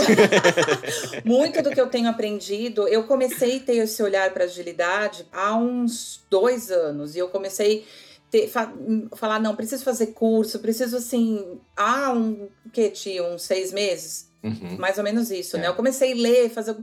muito 1.25 1.62
do 1.62 1.70
que 1.70 1.82
eu 1.82 1.88
tenho 1.88 2.10
aprendido, 2.10 2.88
eu 2.88 3.04
comecei 3.04 3.58
a 3.58 3.60
ter 3.60 3.75
esse 3.75 4.01
olhar 4.01 4.32
para 4.32 4.46
agilidade 4.46 5.25
há 5.34 5.54
uns 5.54 6.24
dois 6.30 6.72
anos. 6.72 7.13
E 7.18 7.20
eu 7.20 7.27
comecei 7.27 7.86
ter, 8.32 8.48
fa 8.48 8.72
falar, 9.16 9.39
não, 9.39 9.54
preciso 9.54 9.84
fazer 9.84 10.08
curso, 10.08 10.60
preciso 10.60 10.98
assim, 10.98 11.60
há 11.75 12.12
um 12.13 12.48
que 12.72 12.89
tinha 12.89 13.24
uns 13.24 13.44
seis 13.44 13.74
meses, 13.74 14.26
Uhum. 14.44 14.77
mais 14.77 14.98
ou 14.98 15.03
menos 15.03 15.32
isso, 15.32 15.58
É. 15.58 15.62
né? 15.62 15.67
Eu 15.67 15.74
comecei 15.74 16.13
a 16.13 16.15
ler, 16.15 16.50
fazer, 16.50 16.75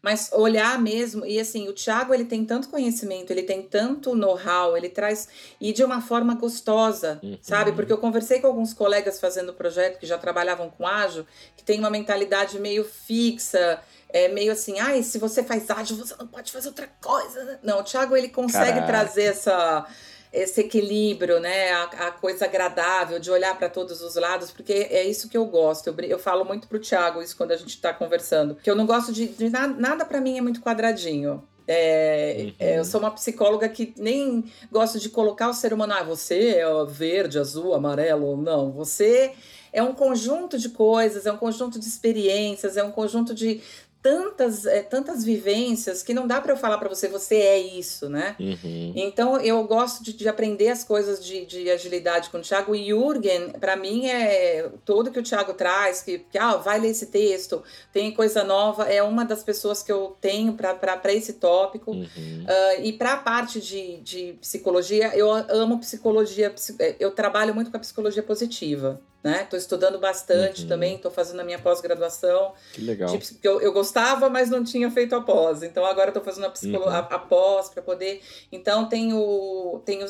mas 0.00 0.30
olhar 0.32 0.78
mesmo 0.80 1.24
e 1.26 1.38
assim, 1.38 1.68
o 1.68 1.72
Thiago 1.72 2.12
ele 2.14 2.24
tem 2.24 2.44
tanto 2.44 2.68
conhecimento, 2.68 3.30
ele 3.30 3.42
tem 3.42 3.62
tanto 3.62 4.14
know-how, 4.16 4.76
ele 4.76 4.88
traz 4.88 5.28
e 5.60 5.72
de 5.72 5.84
uma 5.84 6.00
forma 6.00 6.34
gostosa, 6.34 7.20
Uhum. 7.22 7.38
sabe? 7.42 7.72
Porque 7.72 7.92
eu 7.92 7.98
conversei 7.98 8.40
com 8.40 8.46
alguns 8.46 8.72
colegas 8.72 9.20
fazendo 9.20 9.52
projeto 9.52 9.98
que 9.98 10.06
já 10.06 10.16
trabalhavam 10.18 10.70
com 10.70 10.86
ágil, 10.86 11.26
que 11.56 11.62
tem 11.62 11.78
uma 11.78 11.90
mentalidade 11.90 12.58
meio 12.58 12.82
fixa, 12.84 13.80
é 14.08 14.28
meio 14.28 14.52
assim, 14.52 14.78
ai, 14.80 15.02
se 15.02 15.18
você 15.18 15.42
faz 15.42 15.70
ágil, 15.70 15.96
você 15.96 16.14
não 16.18 16.26
pode 16.26 16.50
fazer 16.50 16.68
outra 16.68 16.88
coisa. 17.00 17.60
Não, 17.62 17.80
o 17.80 17.82
Thiago 17.84 18.16
ele 18.16 18.28
consegue 18.28 18.80
Caraca. 18.80 18.86
trazer 18.86 19.22
essa 19.24 19.86
esse 20.32 20.60
equilíbrio, 20.62 21.38
né, 21.40 21.72
a, 21.72 21.82
a 21.84 22.10
coisa 22.10 22.46
agradável 22.46 23.18
de 23.18 23.30
olhar 23.30 23.56
para 23.58 23.68
todos 23.68 24.00
os 24.00 24.14
lados, 24.16 24.50
porque 24.50 24.72
é 24.90 25.04
isso 25.06 25.28
que 25.28 25.36
eu 25.36 25.44
gosto. 25.44 25.88
Eu, 25.88 25.94
eu 26.04 26.18
falo 26.18 26.44
muito 26.44 26.66
pro 26.68 26.78
Thiago 26.80 27.20
isso 27.22 27.36
quando 27.36 27.52
a 27.52 27.56
gente 27.56 27.80
tá 27.80 27.92
conversando, 27.92 28.54
que 28.54 28.70
eu 28.70 28.74
não 28.74 28.86
gosto 28.86 29.12
de, 29.12 29.28
de 29.28 29.50
na- 29.50 29.68
nada 29.68 30.04
para 30.04 30.20
mim 30.20 30.38
é 30.38 30.40
muito 30.40 30.60
quadradinho. 30.62 31.42
É, 31.68 32.36
Uhum. 32.38 32.52
é, 32.58 32.78
eu 32.78 32.84
sou 32.84 32.98
uma 33.00 33.10
psicóloga 33.10 33.68
que 33.68 33.94
nem 33.96 34.44
gosto 34.70 34.98
de 34.98 35.08
colocar 35.08 35.48
o 35.48 35.54
ser 35.54 35.72
humano, 35.72 35.92
ah, 35.96 36.02
você 36.02 36.56
é 36.56 36.64
verde, 36.88 37.38
azul, 37.38 37.72
amarelo. 37.74 38.36
Não, 38.36 38.72
você 38.72 39.32
é 39.72 39.82
um 39.82 39.94
conjunto 39.94 40.58
de 40.58 40.70
coisas, 40.70 41.24
é 41.24 41.32
um 41.32 41.36
conjunto 41.36 41.78
de 41.78 41.86
experiências, 41.86 42.76
é 42.76 42.82
um 42.82 42.90
conjunto 42.90 43.32
de 43.32 43.60
tantas, 44.02 44.66
é, 44.66 44.82
tantas 44.82 45.24
vivências 45.24 46.02
que 46.02 46.12
não 46.12 46.26
dá 46.26 46.40
para 46.40 46.52
eu 46.52 46.56
falar 46.56 46.76
para 46.78 46.88
você, 46.88 47.06
você 47.06 47.36
é 47.36 47.58
isso, 47.58 48.08
né? 48.08 48.34
Uhum. 48.40 48.92
Então 48.96 49.38
eu 49.40 49.62
gosto 49.64 50.02
de, 50.02 50.12
de 50.12 50.28
aprender 50.28 50.68
as 50.70 50.82
coisas 50.82 51.24
de, 51.24 51.46
de 51.46 51.70
agilidade 51.70 52.28
com 52.28 52.38
o 52.38 52.40
Thiago. 52.40 52.74
E 52.74 52.86
Jürgen, 52.86 53.50
para 53.60 53.76
mim, 53.76 54.08
é 54.08 54.68
tudo 54.84 55.12
que 55.12 55.20
o 55.20 55.22
Thiago 55.22 55.54
traz, 55.54 56.02
que, 56.02 56.18
que 56.18 56.36
ah, 56.36 56.56
vai 56.56 56.80
ler 56.80 56.88
esse 56.90 57.06
texto, 57.06 57.62
tem 57.92 58.12
coisa 58.12 58.42
nova, 58.42 58.84
é 58.84 59.02
uma 59.02 59.24
das 59.24 59.44
pessoas 59.44 59.82
que 59.82 59.92
eu 59.92 60.16
tenho 60.20 60.54
para 60.54 61.12
esse 61.12 61.34
tópico. 61.34 61.92
Uhum. 61.92 62.44
Ah, 62.48 62.74
e 62.80 62.92
para 62.92 63.12
a 63.12 63.18
parte 63.18 63.60
de, 63.60 63.98
de 63.98 64.32
psicologia, 64.40 65.16
eu 65.16 65.30
amo 65.32 65.78
psicologia, 65.78 66.50
psi- 66.50 66.74
eh, 66.80 66.96
eu 66.98 67.12
trabalho 67.12 67.54
muito 67.54 67.70
com 67.70 67.76
a 67.76 67.80
psicologia 67.80 68.22
positiva. 68.22 69.00
Né? 69.22 69.46
Tô 69.48 69.56
estudando 69.56 70.00
bastante 70.00 70.62
Uhum. 70.62 70.68
também, 70.68 70.98
tô 70.98 71.08
fazendo 71.08 71.38
a 71.38 71.44
minha 71.44 71.58
pós-graduação. 71.58 72.54
Que 72.72 72.80
legal. 72.80 73.08
de 73.08 73.18
psi- 73.18 73.34
porque 73.34 73.46
eu, 73.46 73.60
eu 73.60 73.72
gostava, 73.72 74.28
mas 74.28 74.50
não 74.50 74.64
tinha 74.64 74.90
feito 74.90 75.14
a 75.14 75.20
pós. 75.20 75.62
Então 75.62 75.84
agora 75.86 76.10
tô 76.10 76.20
fazendo 76.20 76.46
a, 76.46 76.50
psicolo- 76.50 76.86
Uhum. 76.86 76.90
a, 76.90 76.98
a 76.98 77.18
pós 77.20 77.68
para 77.68 77.80
poder. 77.82 78.20
Então 78.50 78.88
tem 78.88 79.12
o, 79.14 79.80
tem 79.84 80.02
o, 80.02 80.06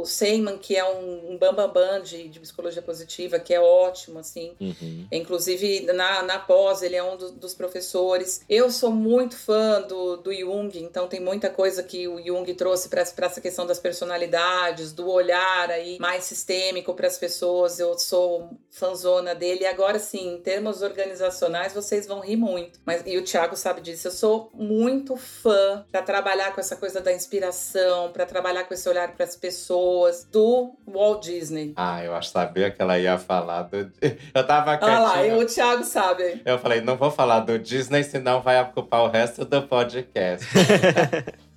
o 0.00 0.04
Seyman, 0.04 0.58
que 0.58 0.76
é 0.76 0.84
um, 0.84 1.32
um 1.32 1.36
bambambam 1.38 2.00
de, 2.02 2.28
de 2.28 2.38
psicologia 2.38 2.80
positiva, 2.82 3.38
que 3.40 3.52
é 3.52 3.60
ótimo, 3.60 4.20
assim. 4.20 4.54
Uhum. 4.60 5.06
Inclusive, 5.10 5.80
na, 5.92 6.22
na 6.22 6.38
pós, 6.38 6.82
ele 6.82 6.94
é 6.94 7.02
um 7.02 7.16
do- 7.16 7.32
dos 7.32 7.54
professores. 7.54 8.42
Eu 8.48 8.70
sou 8.70 8.92
muito 8.92 9.36
fã 9.36 9.80
do, 9.82 10.18
do 10.18 10.32
Jung, 10.32 10.70
então 10.78 11.08
tem 11.08 11.18
muita 11.18 11.50
coisa 11.50 11.82
que 11.82 12.06
o 12.06 12.24
Jung 12.24 12.54
trouxe 12.54 12.88
para 12.88 13.00
essa 13.02 13.40
questão 13.40 13.66
das 13.66 13.80
personalidades, 13.80 14.92
do 14.92 15.08
olhar 15.10 15.70
aí 15.70 15.98
mais 15.98 16.24
sistêmico 16.24 16.94
para 16.94 17.08
as 17.08 17.18
pessoas. 17.18 17.80
Eu 17.80 17.98
sou 17.98 18.51
fãzona 18.70 19.34
dele. 19.34 19.62
E 19.62 19.66
agora, 19.66 19.98
sim, 19.98 20.34
em 20.34 20.40
termos 20.40 20.82
organizacionais, 20.82 21.72
vocês 21.72 22.06
vão 22.06 22.20
rir 22.20 22.36
muito. 22.36 22.80
Mas, 22.84 23.02
e 23.06 23.16
o 23.18 23.24
Thiago 23.24 23.56
sabe 23.56 23.80
disso. 23.80 24.08
Eu 24.08 24.12
sou 24.12 24.50
muito 24.54 25.16
fã 25.16 25.84
para 25.90 26.02
trabalhar 26.02 26.54
com 26.54 26.60
essa 26.60 26.76
coisa 26.76 27.00
da 27.00 27.12
inspiração, 27.12 28.10
para 28.12 28.26
trabalhar 28.26 28.64
com 28.64 28.74
esse 28.74 28.88
olhar 28.88 29.14
para 29.14 29.24
as 29.24 29.36
pessoas, 29.36 30.24
do 30.24 30.74
Walt 30.86 31.24
Disney. 31.24 31.72
Ah, 31.76 32.02
eu 32.04 32.14
acho 32.14 32.30
sabia 32.30 32.70
que 32.70 32.80
ela 32.80 32.98
ia 32.98 33.18
falar 33.18 33.62
do. 33.62 33.92
Eu 34.34 34.46
tava 34.46 34.78
Ah 34.80 34.98
lá, 34.98 35.26
eu, 35.26 35.38
o 35.38 35.46
Thiago 35.46 35.84
sabe. 35.84 36.42
Eu 36.44 36.58
falei, 36.58 36.80
não 36.80 36.96
vou 36.96 37.10
falar 37.10 37.40
do 37.40 37.58
Disney, 37.58 38.02
senão 38.02 38.40
vai 38.40 38.60
ocupar 38.62 39.02
o 39.02 39.08
resto 39.08 39.44
do 39.44 39.62
podcast. 39.62 40.46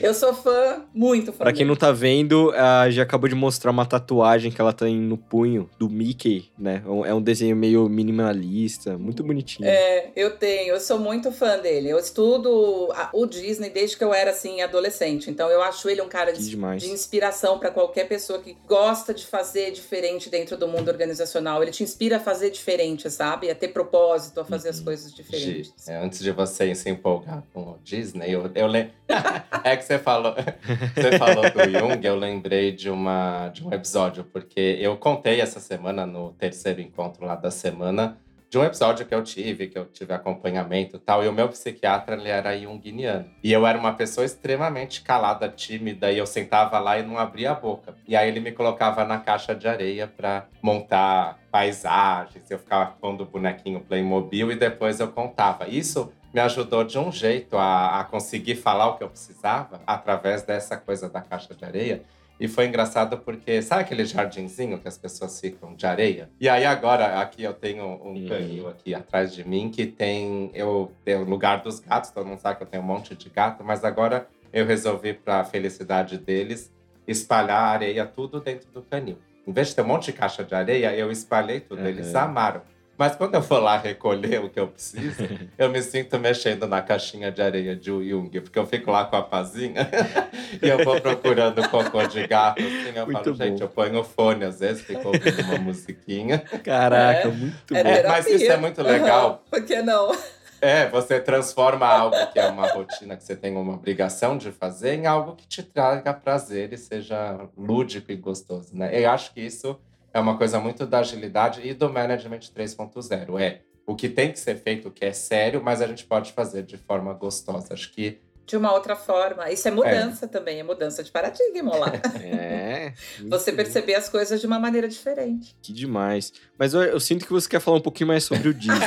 Eu 0.00 0.12
sou 0.14 0.34
fã, 0.34 0.84
muito 0.94 1.32
fã. 1.32 1.38
Pra 1.44 1.52
quem 1.52 1.58
dele. 1.60 1.68
não 1.70 1.76
tá 1.76 1.90
vendo, 1.90 2.50
a 2.52 2.90
já 2.90 3.02
acabou 3.02 3.28
de 3.28 3.34
mostrar 3.34 3.70
uma 3.70 3.86
tatuagem 3.86 4.50
que 4.52 4.60
ela 4.60 4.72
tem 4.72 4.96
no 4.96 5.16
punho 5.16 5.68
do 5.78 5.88
Mickey, 5.88 6.50
né? 6.58 6.82
É 7.06 7.14
um 7.14 7.22
desenho 7.22 7.56
meio 7.56 7.88
minimalista, 7.88 8.98
muito 8.98 9.22
bonitinho. 9.24 9.66
É, 9.68 10.10
eu 10.14 10.36
tenho, 10.36 10.74
eu 10.74 10.80
sou 10.80 10.98
muito 10.98 11.32
fã 11.32 11.58
dele. 11.58 11.88
Eu 11.88 11.98
estudo 11.98 12.90
a- 12.94 13.08
o 13.12 13.26
Disney 13.26 13.70
desde 13.70 13.96
que 13.96 14.04
eu 14.04 14.12
era 14.12 14.30
assim 14.30 14.60
adolescente. 14.60 15.30
Então 15.30 15.48
eu 15.48 15.62
acho 15.62 15.88
ele 15.88 16.02
um 16.02 16.08
cara 16.08 16.32
de, 16.32 16.44
de 16.76 16.90
inspiração 16.90 17.58
pra 17.58 17.70
qualquer 17.70 18.06
pessoa 18.08 18.38
que 18.40 18.56
gosta 18.66 19.14
de 19.14 19.26
fazer 19.26 19.70
diferente 19.72 20.28
dentro 20.28 20.56
do 20.56 20.68
mundo 20.68 20.88
organizacional. 20.88 21.62
Ele 21.62 21.70
te 21.70 21.82
inspira 21.82 22.16
a 22.16 22.20
fazer 22.20 22.50
diferente, 22.50 23.10
sabe? 23.10 23.50
A 23.50 23.54
ter 23.54 23.68
propósito, 23.68 24.40
a 24.40 24.44
fazer 24.44 24.68
as 24.68 24.78
Uhum. 24.78 24.84
coisas 24.84 25.10
Gi, 25.10 25.16
diferentes. 25.16 25.88
é, 25.88 25.96
antes 25.96 26.18
de 26.20 26.30
você 26.30 26.74
se 26.74 26.90
empolgar 26.90 27.42
com 27.52 27.60
o 27.60 27.78
Disney, 27.82 28.30
eu, 28.34 28.50
eu 28.54 28.66
lembro. 28.66 28.92
é 29.62 29.76
que 29.76 29.84
você 29.84 29.98
falou, 29.98 30.34
você 30.94 31.18
falou 31.18 31.44
do 31.50 31.70
Jung, 31.70 32.04
eu 32.04 32.16
lembrei 32.16 32.72
de, 32.72 32.90
uma, 32.90 33.48
de 33.48 33.64
um 33.64 33.72
episódio, 33.72 34.24
porque 34.24 34.78
eu 34.80 34.96
contei 34.96 35.40
essa 35.40 35.60
semana, 35.60 36.06
no 36.06 36.32
terceiro 36.32 36.80
encontro 36.80 37.24
lá 37.24 37.36
da 37.36 37.50
semana, 37.50 38.18
de 38.54 38.58
um 38.58 38.62
episódio 38.62 39.04
que 39.04 39.12
eu 39.12 39.20
tive, 39.20 39.66
que 39.66 39.76
eu 39.76 39.84
tive 39.86 40.12
acompanhamento 40.12 40.94
e 40.94 40.98
tal, 41.00 41.24
e 41.24 41.28
o 41.28 41.32
meu 41.32 41.48
psiquiatra, 41.48 42.14
ele 42.14 42.28
era 42.28 42.56
junguiano. 42.56 43.28
E 43.42 43.52
eu 43.52 43.66
era 43.66 43.76
uma 43.76 43.92
pessoa 43.94 44.24
extremamente 44.24 45.02
calada, 45.02 45.48
tímida, 45.48 46.12
e 46.12 46.18
eu 46.18 46.26
sentava 46.26 46.78
lá 46.78 46.96
e 46.96 47.02
não 47.02 47.18
abria 47.18 47.50
a 47.50 47.54
boca. 47.54 47.96
E 48.06 48.14
aí 48.14 48.28
ele 48.28 48.38
me 48.38 48.52
colocava 48.52 49.04
na 49.04 49.18
caixa 49.18 49.56
de 49.56 49.66
areia 49.66 50.06
para 50.06 50.46
montar 50.62 51.40
paisagens, 51.50 52.48
eu 52.48 52.60
ficava 52.60 52.92
pondo 53.00 53.24
o 53.24 53.26
bonequinho 53.26 53.80
Playmobil 53.80 54.52
e 54.52 54.56
depois 54.56 55.00
eu 55.00 55.08
contava. 55.08 55.68
Isso 55.68 56.12
me 56.34 56.40
ajudou 56.40 56.82
de 56.82 56.98
um 56.98 57.12
jeito 57.12 57.56
a, 57.56 58.00
a 58.00 58.04
conseguir 58.04 58.56
falar 58.56 58.88
o 58.88 58.96
que 58.96 59.04
eu 59.04 59.08
precisava 59.08 59.80
através 59.86 60.42
dessa 60.42 60.76
coisa 60.76 61.08
da 61.08 61.20
caixa 61.22 61.54
de 61.54 61.64
areia. 61.64 62.02
E 62.40 62.48
foi 62.48 62.66
engraçado 62.66 63.16
porque, 63.18 63.62
sabe 63.62 63.82
aquele 63.82 64.04
jardinzinho 64.04 64.76
que 64.80 64.88
as 64.88 64.98
pessoas 64.98 65.38
ficam 65.38 65.76
de 65.76 65.86
areia? 65.86 66.28
E 66.40 66.48
aí 66.48 66.64
agora, 66.64 67.20
aqui 67.20 67.44
eu 67.44 67.54
tenho 67.54 67.84
um 67.84 68.08
Uhum. 68.14 68.26
canil 68.28 68.68
aqui 68.68 68.92
atrás 68.92 69.32
de 69.32 69.46
mim 69.46 69.70
que 69.70 69.86
tem 69.86 70.50
eu 70.52 70.90
tem 71.04 71.14
o 71.14 71.22
lugar 71.24 71.62
dos 71.62 71.78
gatos, 71.78 72.10
todo 72.10 72.26
mundo 72.26 72.40
sabe 72.40 72.56
que 72.56 72.64
eu 72.64 72.66
tenho 72.66 72.82
um 72.82 72.86
monte 72.86 73.14
de 73.14 73.30
gato, 73.30 73.62
mas 73.62 73.84
agora 73.84 74.26
eu 74.52 74.66
resolvi, 74.66 75.14
para 75.14 75.38
a 75.40 75.44
felicidade 75.44 76.18
deles, 76.18 76.72
espalhar 77.06 77.60
a 77.62 77.68
areia 77.68 78.04
tudo 78.04 78.40
dentro 78.40 78.68
do 78.72 78.82
canil. 78.82 79.18
Em 79.46 79.52
vez 79.52 79.68
de 79.68 79.76
ter 79.76 79.82
um 79.82 79.86
monte 79.86 80.06
de 80.06 80.14
caixa 80.14 80.42
de 80.42 80.54
areia, 80.54 80.92
eu 80.96 81.12
espalhei 81.12 81.60
tudo. 81.60 81.80
Uhum. 81.82 81.86
Eles 81.86 82.12
amaram. 82.16 82.62
Mas 82.96 83.16
quando 83.16 83.34
eu 83.34 83.42
for 83.42 83.58
lá 83.58 83.76
recolher 83.76 84.40
o 84.40 84.48
que 84.48 84.58
eu 84.60 84.68
preciso, 84.68 85.22
eu 85.58 85.68
me 85.68 85.82
sinto 85.82 86.18
mexendo 86.18 86.66
na 86.66 86.80
caixinha 86.80 87.30
de 87.32 87.42
areia 87.42 87.74
de 87.74 87.86
Jung, 87.86 88.30
porque 88.40 88.58
eu 88.58 88.66
fico 88.66 88.90
lá 88.90 89.04
com 89.04 89.16
a 89.16 89.22
pazinha 89.22 89.88
e 90.62 90.68
eu 90.68 90.84
vou 90.84 91.00
procurando 91.00 91.68
cocô 91.68 92.06
de 92.06 92.26
gato. 92.26 92.60
Assim, 92.62 92.92
eu 92.94 93.04
Muito 93.06 93.22
falo, 93.24 93.34
gente, 93.36 93.58
bom. 93.58 93.64
eu 93.64 93.68
ponho 93.68 94.00
o 94.00 94.04
fone, 94.04 94.44
às 94.44 94.60
vezes 94.60 94.82
fico 94.82 95.08
ouvindo 95.08 95.42
uma 95.42 95.58
musiquinha. 95.58 96.38
Caraca, 96.62 97.28
É. 97.28 97.30
muito 97.32 97.76
É 97.76 97.82
bom. 97.82 97.90
É, 97.90 98.08
mas 98.08 98.26
isso 98.26 98.50
é 98.50 98.56
muito 98.56 98.82
legal. 98.82 99.26
Aham, 99.28 99.38
Por 99.50 99.64
que 99.64 99.82
não? 99.82 100.16
É, 100.60 100.88
você 100.88 101.20
transforma 101.20 101.86
algo 101.86 102.16
que 102.32 102.38
é 102.38 102.46
uma 102.46 102.66
rotina 102.68 103.16
que 103.16 103.22
você 103.24 103.36
tem 103.36 103.54
uma 103.54 103.74
obrigação 103.74 104.38
de 104.38 104.50
fazer 104.50 104.94
em 104.94 105.04
algo 105.06 105.36
que 105.36 105.46
te 105.46 105.62
traga 105.62 106.14
prazer 106.14 106.72
e 106.72 106.78
seja 106.78 107.38
lúdico 107.54 108.10
e 108.10 108.16
gostoso, 108.16 108.74
né? 108.74 108.88
Eu 108.98 109.10
acho 109.10 109.34
que 109.34 109.42
isso 109.42 109.78
é 110.14 110.20
uma 110.20 110.38
coisa 110.38 110.60
muito 110.60 110.86
da 110.86 111.00
agilidade 111.00 111.60
e 111.66 111.74
do 111.74 111.92
management 111.92 112.38
3.0. 112.56 113.40
É 113.40 113.60
o 113.84 113.96
que 113.96 114.08
tem 114.08 114.32
que 114.32 114.38
ser 114.38 114.56
feito, 114.56 114.88
o 114.88 114.90
que 114.90 115.04
é 115.04 115.12
sério, 115.12 115.60
mas 115.62 115.82
a 115.82 115.86
gente 115.88 116.04
pode 116.04 116.32
fazer 116.32 116.62
de 116.62 116.78
forma 116.78 117.12
gostosa. 117.12 117.74
Acho 117.74 117.92
que 117.92 118.18
de 118.46 118.56
uma 118.58 118.72
outra 118.72 118.94
forma. 118.94 119.50
Isso 119.50 119.66
é 119.66 119.70
mudança 119.70 120.26
é. 120.26 120.28
também, 120.28 120.60
é 120.60 120.62
mudança 120.62 121.02
de 121.02 121.10
paradigma 121.10 121.76
lá. 121.76 121.92
É. 122.22 122.92
você 123.28 123.52
perceber 123.52 123.94
as 123.94 124.08
coisas 124.08 124.40
de 124.40 124.46
uma 124.46 124.58
maneira 124.58 124.86
diferente. 124.86 125.56
Que 125.62 125.72
demais. 125.72 126.32
Mas 126.58 126.74
eu, 126.74 126.82
eu, 126.82 127.00
sinto 127.00 127.26
que 127.26 127.32
você 127.32 127.48
quer 127.48 127.60
falar 127.60 127.78
um 127.78 127.80
pouquinho 127.80 128.08
mais 128.08 128.24
sobre 128.24 128.48
o 128.48 128.52
Disney. 128.54 128.78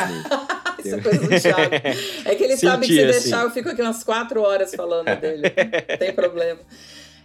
Isso 0.80 0.96
é 0.96 1.02
coisa 1.02 1.20
do 1.20 1.42
Thiago. 1.42 1.76
É 2.26 2.36
que 2.36 2.44
ele 2.44 2.56
Senti, 2.56 2.72
sabe 2.72 2.86
que 2.86 2.94
se 2.94 3.04
assim. 3.04 3.20
deixar, 3.20 3.44
eu 3.44 3.52
fico 3.52 3.70
aqui 3.70 3.82
umas 3.82 4.04
quatro 4.04 4.42
horas 4.42 4.74
falando 4.76 5.20
dele. 5.20 5.42
Não 5.90 5.98
tem 5.98 6.14
problema. 6.14 6.60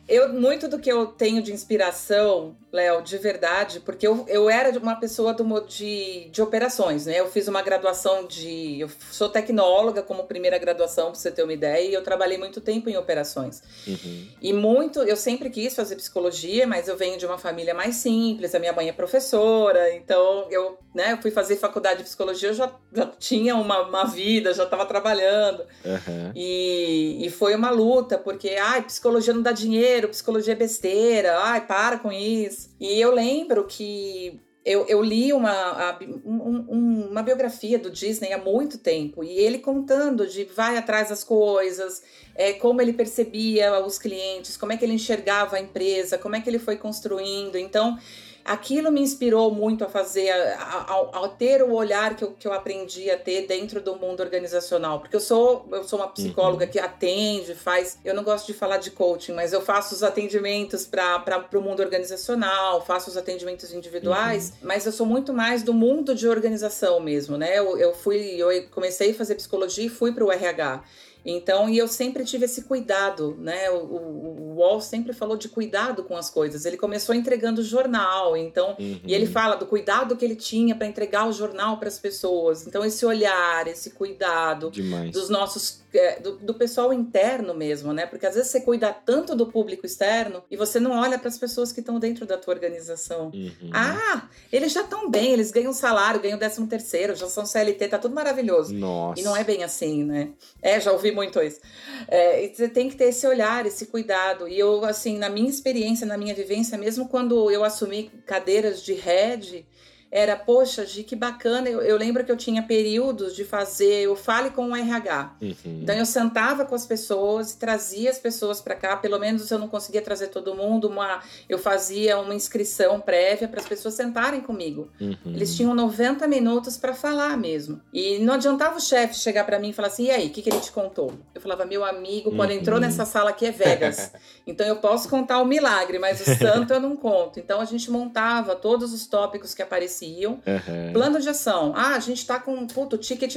Eu, 0.08 0.32
muito 0.32 0.66
do 0.66 0.78
que 0.78 0.90
eu 0.90 1.06
tenho 1.06 1.40
de 1.40 1.52
inspiração, 1.52 2.56
Léo, 2.72 3.02
de 3.02 3.16
verdade, 3.18 3.80
porque 3.80 4.06
eu, 4.06 4.24
eu 4.28 4.50
era 4.50 4.76
uma 4.78 4.96
pessoa 4.96 5.32
do, 5.32 5.60
de, 5.60 6.28
de 6.30 6.42
operações, 6.42 7.06
né? 7.06 7.20
Eu 7.20 7.28
fiz 7.28 7.46
uma 7.46 7.62
graduação 7.62 8.26
de. 8.26 8.80
Eu 8.80 8.90
sou 9.10 9.28
tecnóloga 9.28 10.02
como 10.02 10.24
primeira 10.24 10.58
graduação, 10.58 11.12
pra 11.12 11.14
você 11.14 11.30
ter 11.30 11.44
uma 11.44 11.52
ideia, 11.52 11.88
e 11.88 11.94
eu 11.94 12.02
trabalhei 12.02 12.36
muito 12.36 12.60
tempo 12.60 12.90
em 12.90 12.96
operações. 12.96 13.62
Uhum. 13.86 14.28
E 14.40 14.52
muito. 14.52 15.02
Eu 15.02 15.16
sempre 15.16 15.50
quis 15.50 15.74
fazer 15.74 15.94
psicologia, 15.96 16.66
mas 16.66 16.88
eu 16.88 16.96
venho 16.96 17.16
de 17.16 17.24
uma 17.24 17.38
família 17.38 17.74
mais 17.74 17.96
simples, 17.96 18.54
a 18.54 18.58
minha 18.58 18.72
mãe 18.72 18.88
é 18.88 18.92
professora, 18.92 19.94
então 19.94 20.46
eu, 20.50 20.78
né, 20.94 21.12
eu 21.12 21.18
fui 21.18 21.30
fazer 21.30 21.56
faculdade 21.56 21.98
de 21.98 22.04
psicologia, 22.04 22.48
eu 22.48 22.54
já, 22.54 22.74
já 22.92 23.06
tinha 23.06 23.54
uma, 23.54 23.82
uma 23.82 24.04
vida, 24.04 24.52
já 24.52 24.64
estava 24.64 24.84
trabalhando. 24.84 25.64
Uhum. 25.84 26.32
E, 26.34 27.24
e 27.24 27.30
foi 27.30 27.54
uma 27.54 27.70
luta, 27.70 28.18
porque, 28.18 28.56
ai, 28.60 28.82
psicologia 28.82 29.32
não 29.32 29.42
dá 29.42 29.52
dinheiro 29.52 29.91
dinheiro, 29.92 30.08
psicologia 30.08 30.52
é 30.52 30.56
besteira, 30.56 31.38
ai, 31.38 31.66
para 31.66 31.98
com 31.98 32.10
isso. 32.10 32.70
E 32.80 33.00
eu 33.00 33.12
lembro 33.12 33.64
que 33.66 34.40
eu, 34.64 34.86
eu 34.86 35.02
li 35.02 35.32
uma, 35.32 35.98
um, 36.24 37.08
uma 37.10 37.22
biografia 37.22 37.78
do 37.78 37.90
Disney 37.90 38.32
há 38.32 38.38
muito 38.38 38.78
tempo, 38.78 39.22
e 39.22 39.38
ele 39.38 39.58
contando 39.58 40.26
de 40.26 40.44
vai 40.44 40.76
atrás 40.76 41.08
das 41.08 41.24
coisas, 41.24 42.02
é, 42.34 42.52
como 42.54 42.80
ele 42.80 42.92
percebia 42.92 43.78
os 43.84 43.98
clientes, 43.98 44.56
como 44.56 44.72
é 44.72 44.76
que 44.76 44.84
ele 44.84 44.94
enxergava 44.94 45.56
a 45.56 45.60
empresa, 45.60 46.16
como 46.16 46.36
é 46.36 46.40
que 46.40 46.48
ele 46.48 46.58
foi 46.58 46.76
construindo. 46.76 47.56
Então, 47.56 47.98
aquilo 48.44 48.90
me 48.90 49.00
inspirou 49.00 49.50
muito 49.52 49.84
a 49.84 49.88
fazer, 49.88 50.30
a, 50.30 51.30
ter 51.38 51.62
o 51.62 51.72
olhar 51.72 52.16
que 52.16 52.24
eu, 52.24 52.32
que 52.32 52.46
eu 52.46 52.52
aprendi 52.52 53.10
a 53.10 53.18
ter 53.18 53.46
dentro 53.46 53.80
do 53.80 53.96
mundo 53.96 54.20
organizacional. 54.20 55.00
Porque 55.00 55.16
eu 55.16 55.20
sou, 55.20 55.66
eu 55.70 55.84
sou 55.84 55.98
uma 55.98 56.08
psicóloga 56.08 56.64
uhum. 56.64 56.70
que 56.70 56.78
atende, 56.78 57.54
faz. 57.54 57.98
Eu 58.04 58.14
não 58.14 58.22
gosto 58.22 58.46
de 58.46 58.54
falar 58.54 58.78
de 58.78 58.90
coaching, 58.90 59.32
mas 59.32 59.52
eu 59.52 59.60
faço 59.60 59.94
os 59.94 60.02
atendimentos 60.02 60.86
para 60.86 61.48
o 61.54 61.60
mundo 61.60 61.80
organizacional, 61.80 62.84
faço 62.84 63.10
os 63.10 63.16
atendimentos 63.16 63.72
individuais, 63.72 64.50
uhum. 64.50 64.68
mas 64.68 64.86
eu 64.86 64.92
sou 64.92 65.06
muito 65.06 65.32
mais 65.32 65.62
do 65.62 65.72
mundo 65.72 66.14
de 66.14 66.28
organização 66.28 67.00
mesmo, 67.00 67.36
né? 67.36 67.58
Eu, 67.58 67.78
eu 67.78 67.94
fui, 67.94 68.36
eu 68.36 68.48
comecei 68.70 69.12
a 69.12 69.14
fazer 69.14 69.34
psicologia 69.36 69.86
e 69.86 69.88
fui 69.88 70.12
para 70.12 70.24
o 70.24 70.32
RH. 70.32 70.82
Então, 71.24 71.68
e 71.68 71.78
eu 71.78 71.86
sempre 71.86 72.24
tive 72.24 72.46
esse 72.46 72.62
cuidado, 72.62 73.36
né? 73.38 73.70
O, 73.70 73.76
o, 73.76 74.52
o, 74.52 74.54
Wall 74.56 74.80
sempre 74.80 75.12
falou 75.12 75.36
de 75.36 75.48
cuidado 75.48 76.04
com 76.04 76.16
as 76.16 76.28
coisas. 76.28 76.64
Ele 76.64 76.76
começou 76.76 77.14
entregando 77.14 77.62
jornal, 77.62 78.36
então, 78.36 78.76
uhum. 78.78 79.00
e 79.04 79.14
ele 79.14 79.26
fala 79.26 79.56
do 79.56 79.66
cuidado 79.66 80.16
que 80.16 80.24
ele 80.24 80.36
tinha 80.36 80.74
para 80.74 80.86
entregar 80.86 81.28
o 81.28 81.32
jornal 81.32 81.78
para 81.78 81.88
as 81.88 81.98
pessoas. 81.98 82.66
Então, 82.66 82.84
esse 82.84 83.04
olhar, 83.06 83.66
esse 83.66 83.90
cuidado 83.90 84.70
Demais. 84.70 85.12
dos 85.12 85.28
nossos 85.28 85.82
é, 85.94 86.18
do, 86.20 86.36
do, 86.38 86.54
pessoal 86.54 86.92
interno 86.92 87.54
mesmo, 87.54 87.92
né? 87.92 88.06
Porque 88.06 88.26
às 88.26 88.34
vezes 88.34 88.50
você 88.50 88.60
cuida 88.60 88.92
tanto 88.92 89.34
do 89.34 89.46
público 89.46 89.84
externo 89.84 90.42
e 90.50 90.56
você 90.56 90.80
não 90.80 90.92
olha 90.92 91.18
para 91.18 91.28
as 91.28 91.38
pessoas 91.38 91.70
que 91.70 91.80
estão 91.80 91.98
dentro 91.98 92.24
da 92.24 92.38
tua 92.38 92.54
organização. 92.54 93.30
Uhum. 93.34 93.70
Ah, 93.72 94.28
eles 94.50 94.72
já 94.72 94.80
estão 94.82 95.10
bem, 95.10 95.32
eles 95.32 95.50
ganham 95.50 95.72
salário, 95.72 96.20
ganham 96.20 96.38
décimo 96.38 96.66
terceiro, 96.66 97.14
já 97.14 97.28
são 97.28 97.44
CLT, 97.44 97.88
tá 97.88 97.98
tudo 97.98 98.14
maravilhoso. 98.14 98.72
Nossa. 98.74 99.20
E 99.20 99.24
não 99.24 99.36
é 99.36 99.44
bem 99.44 99.64
assim, 99.64 100.04
né? 100.04 100.30
É, 100.62 100.80
já 100.80 100.92
ouvi 100.92 101.11
muito 101.14 101.40
isso. 101.42 101.60
É, 102.08 102.48
você 102.48 102.68
tem 102.68 102.88
que 102.88 102.96
ter 102.96 103.04
esse 103.04 103.26
olhar, 103.26 103.66
esse 103.66 103.86
cuidado. 103.86 104.48
E 104.48 104.58
eu, 104.58 104.84
assim, 104.84 105.18
na 105.18 105.28
minha 105.28 105.48
experiência, 105.48 106.06
na 106.06 106.16
minha 106.16 106.34
vivência, 106.34 106.76
mesmo 106.78 107.08
quando 107.08 107.50
eu 107.50 107.64
assumi 107.64 108.10
cadeiras 108.26 108.82
de 108.82 108.94
head, 108.94 109.66
era, 110.12 110.36
poxa, 110.36 110.84
Gi, 110.84 111.02
que 111.02 111.16
bacana. 111.16 111.70
Eu, 111.70 111.80
eu, 111.80 111.96
lembro 111.96 112.22
que 112.22 112.30
eu 112.30 112.36
tinha 112.36 112.62
períodos 112.62 113.34
de 113.34 113.46
fazer 113.46 114.06
o 114.08 114.14
Fale 114.14 114.50
com 114.50 114.68
o 114.68 114.76
RH. 114.76 115.36
Uhum. 115.40 115.54
Então 115.64 115.96
eu 115.96 116.04
sentava 116.04 116.66
com 116.66 116.74
as 116.74 116.84
pessoas 116.84 117.52
e 117.52 117.56
trazia 117.56 118.10
as 118.10 118.18
pessoas 118.18 118.60
para 118.60 118.74
cá. 118.74 118.94
Pelo 118.94 119.18
menos 119.18 119.50
eu 119.50 119.58
não 119.58 119.68
conseguia 119.68 120.02
trazer 120.02 120.26
todo 120.26 120.54
mundo. 120.54 120.86
Uma, 120.88 121.22
eu 121.48 121.58
fazia 121.58 122.18
uma 122.18 122.34
inscrição 122.34 123.00
prévia 123.00 123.48
para 123.48 123.58
as 123.58 123.66
pessoas 123.66 123.94
sentarem 123.94 124.42
comigo. 124.42 124.90
Uhum. 125.00 125.16
Eles 125.24 125.56
tinham 125.56 125.74
90 125.74 126.28
minutos 126.28 126.76
para 126.76 126.92
falar 126.92 127.34
mesmo. 127.38 127.80
E 127.90 128.18
não 128.18 128.34
adiantava 128.34 128.76
o 128.76 128.80
chefe 128.80 129.14
chegar 129.14 129.44
para 129.44 129.58
mim 129.58 129.70
e 129.70 129.72
falar 129.72 129.88
assim: 129.88 130.04
e 130.04 130.10
aí, 130.10 130.26
o 130.26 130.30
que, 130.30 130.42
que 130.42 130.50
ele 130.50 130.60
te 130.60 130.72
contou? 130.72 131.14
Eu 131.34 131.40
falava, 131.40 131.64
meu 131.64 131.86
amigo, 131.86 132.36
quando 132.36 132.50
uhum. 132.50 132.56
entrou 132.56 132.78
nessa 132.78 133.06
sala 133.06 133.30
aqui 133.30 133.46
é 133.46 133.50
Vegas. 133.50 134.12
então 134.46 134.66
eu 134.66 134.76
posso 134.76 135.08
contar 135.08 135.40
o 135.40 135.46
milagre, 135.46 135.98
mas 135.98 136.20
o 136.20 136.24
santo 136.36 136.74
eu 136.74 136.80
não 136.80 136.94
conto. 136.96 137.40
Então 137.40 137.62
a 137.62 137.64
gente 137.64 137.90
montava 137.90 138.54
todos 138.54 138.92
os 138.92 139.06
tópicos 139.06 139.54
que 139.54 139.62
apareciam 139.62 140.01
Uhum. 140.06 140.92
Plano 140.92 141.20
de 141.20 141.28
ação. 141.28 141.72
Ah, 141.76 141.94
a 141.94 142.00
gente 142.00 142.18
está 142.18 142.38
com. 142.38 142.66
Puto, 142.66 142.96
o 142.96 142.98
ticket 142.98 143.36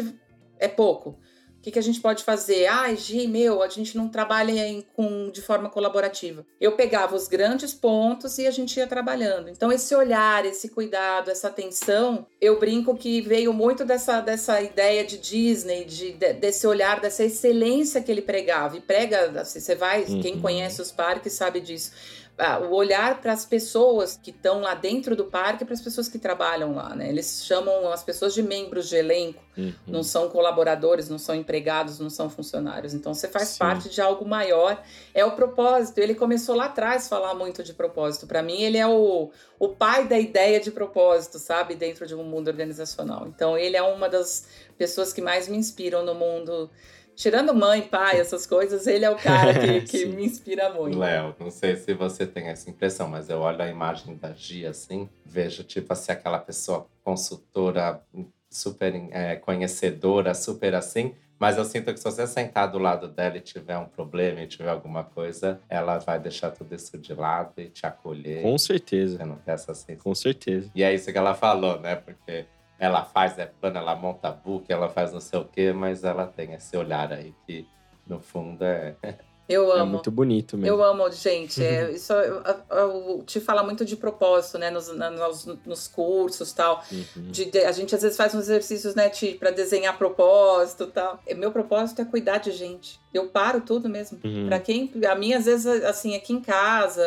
é 0.59 0.67
pouco. 0.67 1.09
O 1.09 1.61
que, 1.65 1.71
que 1.71 1.79
a 1.79 1.81
gente 1.81 1.99
pode 1.99 2.23
fazer? 2.23 2.67
Ah, 2.67 2.93
Gi, 2.93 3.27
meu, 3.27 3.63
a 3.63 3.67
gente 3.67 3.97
não 3.97 4.07
trabalha 4.07 4.51
em, 4.51 4.85
com, 4.93 5.31
de 5.31 5.41
forma 5.41 5.67
colaborativa. 5.67 6.45
Eu 6.61 6.73
pegava 6.73 7.15
os 7.15 7.27
grandes 7.27 7.73
pontos 7.73 8.37
e 8.37 8.45
a 8.45 8.51
gente 8.51 8.77
ia 8.77 8.85
trabalhando. 8.85 9.49
Então, 9.49 9.71
esse 9.71 9.95
olhar, 9.95 10.45
esse 10.45 10.69
cuidado, 10.69 11.31
essa 11.31 11.47
atenção, 11.47 12.27
eu 12.39 12.59
brinco 12.59 12.95
que 12.95 13.19
veio 13.19 13.51
muito 13.51 13.83
dessa, 13.83 14.21
dessa 14.21 14.61
ideia 14.61 15.03
de 15.03 15.17
Disney, 15.17 15.85
de, 15.85 16.11
de 16.11 16.33
desse 16.33 16.67
olhar, 16.67 17.01
dessa 17.01 17.23
excelência 17.23 17.99
que 17.99 18.11
ele 18.11 18.21
pregava. 18.21 18.77
E 18.77 18.81
prega, 18.81 19.41
assim, 19.41 19.59
você 19.59 19.73
vai, 19.73 20.03
uhum. 20.03 20.21
quem 20.21 20.39
conhece 20.39 20.79
os 20.79 20.91
parques 20.91 21.33
sabe 21.33 21.61
disso 21.61 21.91
ah, 22.37 22.59
o 22.59 22.73
olhar 22.73 23.21
para 23.21 23.31
as 23.31 23.45
pessoas 23.45 24.19
que 24.21 24.29
estão 24.29 24.59
lá 24.59 24.73
dentro 24.73 25.15
do 25.15 25.25
parque 25.25 25.63
para 25.63 25.73
as 25.73 25.79
pessoas 25.79 26.09
que 26.09 26.19
trabalham 26.19 26.75
lá, 26.75 26.93
né? 26.93 27.07
Eles 27.07 27.45
chamam 27.45 27.89
as 27.91 28.03
pessoas 28.03 28.33
de 28.33 28.43
membros 28.43 28.89
de 28.89 28.97
elenco, 28.97 29.41
uhum. 29.57 29.73
não 29.87 30.03
são 30.03 30.29
colaboradores, 30.29 31.07
não 31.07 31.17
são 31.17 31.33
empregados, 31.33 31.97
não 31.97 32.09
são 32.09 32.29
funcionários. 32.29 32.93
Então 32.93 33.13
você 33.13 33.29
faz 33.29 33.49
Sim. 33.49 33.59
parte 33.59 33.89
de 33.89 34.01
algo 34.01 34.27
maior. 34.27 34.83
É 35.13 35.23
o 35.23 35.31
propósito. 35.31 35.99
Ele 35.99 36.13
começou 36.13 36.55
lá 36.55 36.65
atrás 36.65 37.05
a 37.05 37.09
falar 37.09 37.33
muito 37.33 37.63
de 37.63 37.73
propósito. 37.73 38.27
Para 38.27 38.43
mim, 38.43 38.61
ele 38.61 38.77
é 38.77 38.87
o, 38.87 39.31
o 39.57 39.69
pai 39.69 40.05
da 40.05 40.19
ideia 40.19 40.59
de 40.59 40.71
propósito, 40.71 41.39
sabe? 41.39 41.73
Dentro 41.73 42.05
de 42.05 42.15
um 42.15 42.23
mundo 42.23 42.49
organizacional. 42.49 43.27
Então 43.27 43.57
ele 43.57 43.77
é 43.77 43.81
uma 43.81 44.09
das 44.09 44.45
pessoas 44.77 45.13
que 45.13 45.21
mais 45.21 45.47
me 45.47 45.55
inspiram 45.55 46.03
no 46.03 46.13
mundo 46.13 46.69
Tirando 47.15 47.53
mãe, 47.53 47.81
pai, 47.81 48.19
essas 48.19 48.45
coisas, 48.45 48.85
ele 48.87 49.05
é 49.05 49.09
o 49.09 49.15
cara 49.15 49.53
que, 49.53 49.81
que 49.87 50.05
me 50.05 50.25
inspira 50.25 50.73
muito. 50.73 50.97
Léo, 50.97 51.35
não 51.39 51.49
sei 51.49 51.75
se 51.75 51.93
você 51.93 52.25
tem 52.25 52.47
essa 52.47 52.69
impressão, 52.69 53.07
mas 53.07 53.29
eu 53.29 53.39
olho 53.39 53.61
a 53.61 53.67
imagem 53.67 54.15
da 54.15 54.33
Gia 54.33 54.71
assim, 54.71 55.09
vejo 55.25 55.63
tipo 55.63 55.93
assim, 55.93 56.11
aquela 56.11 56.39
pessoa 56.39 56.87
consultora, 57.03 58.01
super 58.49 58.93
é, 59.11 59.35
conhecedora, 59.35 60.33
super 60.33 60.75
assim, 60.75 61.13
mas 61.37 61.57
eu 61.57 61.65
sinto 61.65 61.93
que 61.93 61.99
se 61.99 62.03
você 62.03 62.25
sentar 62.25 62.71
do 62.71 62.79
lado 62.79 63.07
dela 63.07 63.37
e 63.37 63.41
tiver 63.41 63.77
um 63.77 63.85
problema 63.85 64.41
e 64.41 64.47
tiver 64.47 64.69
alguma 64.69 65.03
coisa, 65.03 65.59
ela 65.67 65.97
vai 65.97 66.17
deixar 66.19 66.51
tudo 66.51 66.73
isso 66.73 66.97
de 66.97 67.13
lado 67.13 67.53
e 67.57 67.69
te 67.69 67.85
acolher. 67.85 68.41
Com 68.41 68.57
certeza. 68.57 69.17
Você 69.17 69.25
não 69.25 69.35
tem 69.35 69.53
essa 69.53 69.73
sensação. 69.73 70.03
Com 70.03 70.15
certeza. 70.15 70.71
E 70.73 70.81
é 70.81 70.93
isso 70.93 71.11
que 71.11 71.17
ela 71.17 71.35
falou, 71.35 71.79
né? 71.79 71.95
Porque 71.95 72.45
ela 72.77 73.03
faz 73.03 73.37
é 73.37 73.45
plano, 73.45 73.77
ela 73.77 73.95
monta 73.95 74.31
book, 74.31 74.71
ela 74.71 74.89
faz 74.89 75.13
não 75.13 75.21
sei 75.21 75.39
o 75.39 75.45
quê, 75.45 75.71
mas 75.71 76.03
ela 76.03 76.27
tem 76.27 76.53
esse 76.53 76.75
olhar 76.75 77.11
aí 77.11 77.33
que, 77.45 77.67
no 78.05 78.19
fundo, 78.19 78.63
é. 78.63 78.95
Eu 79.47 79.71
é 79.71 79.75
amo. 79.75 79.81
É 79.81 79.85
muito 79.93 80.09
bonito 80.09 80.57
mesmo. 80.57 80.75
Eu 80.75 80.83
amo, 80.83 81.11
gente. 81.11 81.63
É, 81.63 81.91
isso 81.91 82.11
eu, 82.13 82.41
eu, 82.71 83.23
te 83.27 83.39
fala 83.39 83.61
muito 83.61 83.85
de 83.85 83.95
propósito, 83.95 84.57
né? 84.57 84.71
Nos, 84.71 84.87
nos, 84.87 85.45
nos 85.63 85.87
cursos 85.87 86.51
tal. 86.51 86.83
Uhum. 86.91 87.29
De, 87.29 87.45
de, 87.45 87.59
a 87.59 87.71
gente 87.71 87.93
às 87.93 88.01
vezes 88.01 88.17
faz 88.17 88.33
uns 88.33 88.41
exercícios, 88.41 88.95
né, 88.95 89.11
para 89.39 89.51
desenhar 89.51 89.95
propósito 89.99 90.87
tal. 90.87 91.19
Meu 91.35 91.51
propósito 91.51 92.01
é 92.01 92.05
cuidar 92.05 92.39
de 92.39 92.51
gente 92.51 92.99
eu 93.17 93.27
paro 93.27 93.61
tudo 93.61 93.87
mesmo. 93.87 94.19
Uhum. 94.23 94.47
Para 94.47 94.59
quem, 94.59 94.91
a 95.09 95.15
mim 95.15 95.33
às 95.33 95.45
vezes 95.45 95.65
assim, 95.65 96.15
aqui 96.15 96.33
em 96.33 96.41
casa, 96.41 97.01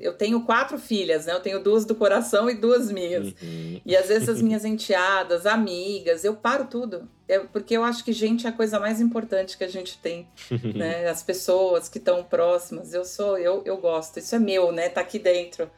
eu 0.00 0.14
tenho 0.14 0.42
quatro 0.42 0.78
filhas, 0.78 1.26
né? 1.26 1.34
Eu 1.34 1.40
tenho 1.40 1.62
duas 1.62 1.84
do 1.84 1.94
coração 1.94 2.48
e 2.48 2.54
duas 2.54 2.90
minhas. 2.90 3.26
Uhum. 3.42 3.80
E 3.84 3.96
às 3.96 4.08
vezes 4.08 4.28
as 4.28 4.40
minhas 4.42 4.64
enteadas, 4.64 5.44
amigas, 5.44 6.24
eu 6.24 6.34
paro 6.34 6.66
tudo. 6.66 7.08
É 7.28 7.38
porque 7.40 7.76
eu 7.76 7.84
acho 7.84 8.02
que 8.02 8.12
gente 8.12 8.46
é 8.46 8.50
a 8.50 8.52
coisa 8.52 8.80
mais 8.80 9.00
importante 9.02 9.58
que 9.58 9.64
a 9.64 9.68
gente 9.68 9.98
tem, 9.98 10.26
né? 10.74 11.08
As 11.08 11.22
pessoas 11.22 11.88
que 11.88 11.98
estão 11.98 12.24
próximas. 12.24 12.94
Eu 12.94 13.04
sou, 13.04 13.36
eu, 13.36 13.62
eu 13.66 13.76
gosto. 13.76 14.18
Isso 14.18 14.34
é 14.34 14.38
meu, 14.38 14.72
né? 14.72 14.88
Tá 14.88 15.02
aqui 15.02 15.18
dentro. 15.18 15.70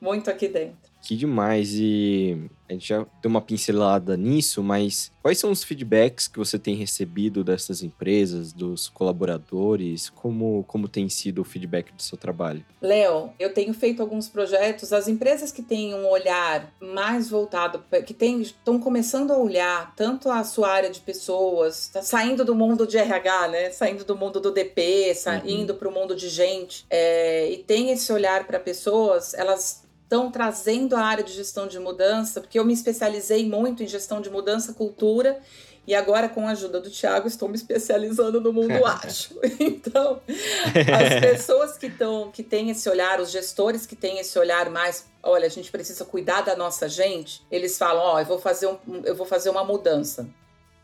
Muito 0.00 0.28
aqui 0.28 0.48
dentro. 0.48 0.90
Que 1.06 1.14
demais. 1.14 1.70
E 1.74 2.36
a 2.68 2.72
gente 2.72 2.88
já 2.88 3.06
deu 3.22 3.30
uma 3.30 3.40
pincelada 3.40 4.16
nisso, 4.16 4.60
mas 4.60 5.12
quais 5.22 5.38
são 5.38 5.52
os 5.52 5.62
feedbacks 5.62 6.26
que 6.26 6.36
você 6.36 6.58
tem 6.58 6.74
recebido 6.74 7.44
dessas 7.44 7.80
empresas, 7.80 8.52
dos 8.52 8.88
colaboradores? 8.88 10.10
Como, 10.10 10.64
como 10.66 10.88
tem 10.88 11.08
sido 11.08 11.42
o 11.42 11.44
feedback 11.44 11.92
do 11.92 12.02
seu 12.02 12.18
trabalho? 12.18 12.64
Léo, 12.82 13.30
eu 13.38 13.54
tenho 13.54 13.72
feito 13.72 14.02
alguns 14.02 14.28
projetos. 14.28 14.92
As 14.92 15.06
empresas 15.06 15.52
que 15.52 15.62
têm 15.62 15.94
um 15.94 16.08
olhar 16.08 16.72
mais 16.80 17.30
voltado, 17.30 17.84
que 18.04 18.12
tem, 18.12 18.40
estão 18.40 18.80
começando 18.80 19.30
a 19.30 19.38
olhar 19.38 19.94
tanto 19.94 20.28
a 20.28 20.42
sua 20.42 20.70
área 20.70 20.90
de 20.90 20.98
pessoas, 20.98 21.86
tá 21.86 22.02
saindo 22.02 22.44
do 22.44 22.56
mundo 22.56 22.84
de 22.84 22.98
RH, 22.98 23.48
né? 23.48 23.70
Saindo 23.70 24.04
do 24.04 24.16
mundo 24.16 24.40
do 24.40 24.50
DP, 24.50 25.14
saindo 25.14 25.72
uhum. 25.72 25.78
para 25.78 25.88
o 25.88 25.92
mundo 25.92 26.16
de 26.16 26.28
gente, 26.28 26.84
é, 26.90 27.48
e 27.48 27.58
tem 27.58 27.92
esse 27.92 28.12
olhar 28.12 28.44
para 28.44 28.58
pessoas, 28.58 29.32
elas 29.34 29.85
estão 30.06 30.30
trazendo 30.30 30.94
a 30.94 31.00
área 31.00 31.24
de 31.24 31.32
gestão 31.32 31.66
de 31.66 31.80
mudança, 31.80 32.40
porque 32.40 32.58
eu 32.58 32.64
me 32.64 32.72
especializei 32.72 33.48
muito 33.48 33.82
em 33.82 33.88
gestão 33.88 34.20
de 34.20 34.30
mudança, 34.30 34.72
cultura, 34.72 35.40
e 35.84 35.94
agora, 35.94 36.28
com 36.28 36.46
a 36.48 36.50
ajuda 36.50 36.80
do 36.80 36.90
Tiago, 36.90 37.28
estou 37.28 37.48
me 37.48 37.54
especializando 37.54 38.40
no 38.40 38.52
mundo 38.52 38.74
ágil. 38.86 39.38
Então, 39.60 40.20
as 40.26 41.20
pessoas 41.20 41.78
que, 41.78 41.86
estão, 41.86 42.30
que 42.32 42.42
têm 42.42 42.70
esse 42.70 42.88
olhar, 42.88 43.20
os 43.20 43.30
gestores 43.30 43.86
que 43.86 43.94
têm 43.94 44.18
esse 44.18 44.36
olhar 44.36 44.68
mais, 44.68 45.06
olha, 45.22 45.46
a 45.46 45.50
gente 45.50 45.70
precisa 45.70 46.04
cuidar 46.04 46.40
da 46.40 46.56
nossa 46.56 46.88
gente, 46.88 47.42
eles 47.50 47.78
falam, 47.78 48.02
ó, 48.02 48.14
oh, 48.14 48.18
eu 48.18 48.24
vou 48.24 48.38
fazer 48.38 48.66
um, 48.66 48.78
eu 49.04 49.14
vou 49.14 49.26
fazer 49.26 49.50
uma 49.50 49.64
mudança. 49.64 50.28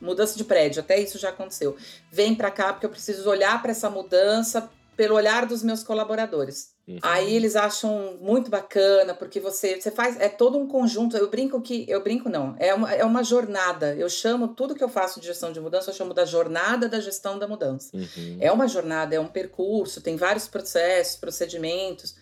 Mudança 0.00 0.36
de 0.36 0.44
prédio, 0.44 0.80
até 0.80 1.00
isso 1.00 1.18
já 1.18 1.28
aconteceu. 1.30 1.76
Vem 2.10 2.34
para 2.34 2.50
cá 2.50 2.72
porque 2.72 2.86
eu 2.86 2.90
preciso 2.90 3.28
olhar 3.28 3.60
para 3.62 3.70
essa 3.70 3.88
mudança 3.88 4.68
pelo 4.96 5.14
olhar 5.14 5.46
dos 5.46 5.62
meus 5.62 5.82
colaboradores. 5.82 6.72
Uhum. 6.86 6.98
Aí 7.00 7.34
eles 7.34 7.54
acham 7.54 8.18
muito 8.20 8.50
bacana, 8.50 9.14
porque 9.14 9.38
você, 9.38 9.80
você 9.80 9.90
faz. 9.90 10.18
É 10.20 10.28
todo 10.28 10.58
um 10.58 10.66
conjunto. 10.66 11.16
Eu 11.16 11.30
brinco 11.30 11.60
que. 11.60 11.84
Eu 11.88 12.02
brinco, 12.02 12.28
não. 12.28 12.56
É 12.58 12.74
uma, 12.74 12.92
é 12.92 13.04
uma 13.04 13.22
jornada. 13.22 13.94
Eu 13.94 14.08
chamo 14.08 14.48
tudo 14.48 14.74
que 14.74 14.82
eu 14.82 14.88
faço 14.88 15.20
de 15.20 15.26
gestão 15.26 15.52
de 15.52 15.60
mudança, 15.60 15.90
eu 15.90 15.94
chamo 15.94 16.12
da 16.12 16.24
jornada 16.24 16.88
da 16.88 17.00
gestão 17.00 17.38
da 17.38 17.46
mudança. 17.46 17.90
Uhum. 17.94 18.38
É 18.40 18.50
uma 18.50 18.66
jornada, 18.66 19.14
é 19.14 19.20
um 19.20 19.28
percurso, 19.28 20.00
tem 20.00 20.16
vários 20.16 20.48
processos, 20.48 21.16
procedimentos. 21.16 22.14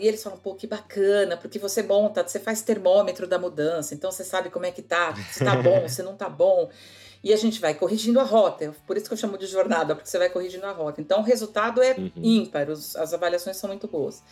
E 0.00 0.08
eles 0.08 0.22
falam, 0.22 0.38
pô, 0.38 0.54
que 0.54 0.66
bacana, 0.66 1.36
porque 1.36 1.58
você 1.58 1.82
monta, 1.82 2.26
você 2.26 2.40
faz 2.40 2.62
termômetro 2.62 3.26
da 3.26 3.38
mudança, 3.38 3.94
então 3.94 4.10
você 4.10 4.24
sabe 4.24 4.48
como 4.48 4.64
é 4.64 4.70
que 4.70 4.80
tá, 4.80 5.14
se 5.30 5.44
tá 5.44 5.54
bom, 5.56 5.86
se 5.88 6.02
não 6.02 6.16
tá 6.16 6.28
bom. 6.28 6.70
E 7.22 7.34
a 7.34 7.36
gente 7.36 7.60
vai 7.60 7.74
corrigindo 7.74 8.18
a 8.18 8.22
rota. 8.22 8.74
Por 8.86 8.96
isso 8.96 9.06
que 9.06 9.12
eu 9.12 9.18
chamo 9.18 9.36
de 9.36 9.46
jornada, 9.46 9.94
porque 9.94 10.08
você 10.08 10.18
vai 10.18 10.30
corrigindo 10.30 10.64
a 10.64 10.72
rota. 10.72 11.02
Então 11.02 11.20
o 11.20 11.22
resultado 11.22 11.82
é 11.82 11.92
uhum. 11.92 12.10
ímpar, 12.16 12.70
os, 12.70 12.96
as 12.96 13.12
avaliações 13.12 13.58
são 13.58 13.68
muito 13.68 13.86
boas. 13.86 14.22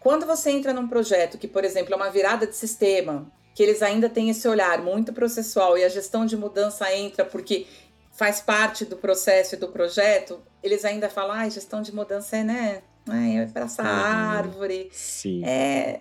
Quando 0.00 0.24
você 0.24 0.50
entra 0.50 0.72
num 0.72 0.88
projeto 0.88 1.36
que, 1.36 1.46
por 1.46 1.62
exemplo, 1.62 1.92
é 1.92 1.96
uma 1.96 2.10
virada 2.10 2.46
de 2.46 2.56
sistema, 2.56 3.30
que 3.54 3.62
eles 3.62 3.82
ainda 3.82 4.08
têm 4.08 4.30
esse 4.30 4.48
olhar 4.48 4.82
muito 4.82 5.12
processual 5.12 5.76
e 5.76 5.84
a 5.84 5.88
gestão 5.90 6.24
de 6.24 6.38
mudança 6.38 6.90
entra 6.94 7.24
porque 7.24 7.66
faz 8.10 8.40
parte 8.40 8.84
do 8.84 8.96
processo 8.96 9.54
e 9.54 9.58
do 9.58 9.68
projeto, 9.68 10.40
eles 10.62 10.84
ainda 10.84 11.10
falam, 11.10 11.36
ah, 11.36 11.48
gestão 11.48 11.82
de 11.82 11.94
mudança 11.94 12.38
é, 12.38 12.42
né? 12.42 12.82
Ai, 13.08 13.38
é 13.38 13.46
para 13.46 13.64
essa 13.64 13.82
uhum. 13.82 13.88
árvore. 13.88 14.88
Sim. 14.92 15.44
É, 15.44 16.00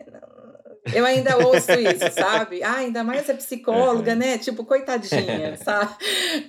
eu 0.93 1.05
ainda 1.05 1.37
ouço 1.37 1.71
isso, 1.73 2.11
sabe? 2.11 2.63
Ah, 2.63 2.77
ainda 2.77 3.03
mais 3.03 3.29
é 3.29 3.33
psicóloga, 3.33 4.15
né? 4.15 4.39
Tipo, 4.39 4.65
coitadinha, 4.65 5.55
sabe? 5.63 5.95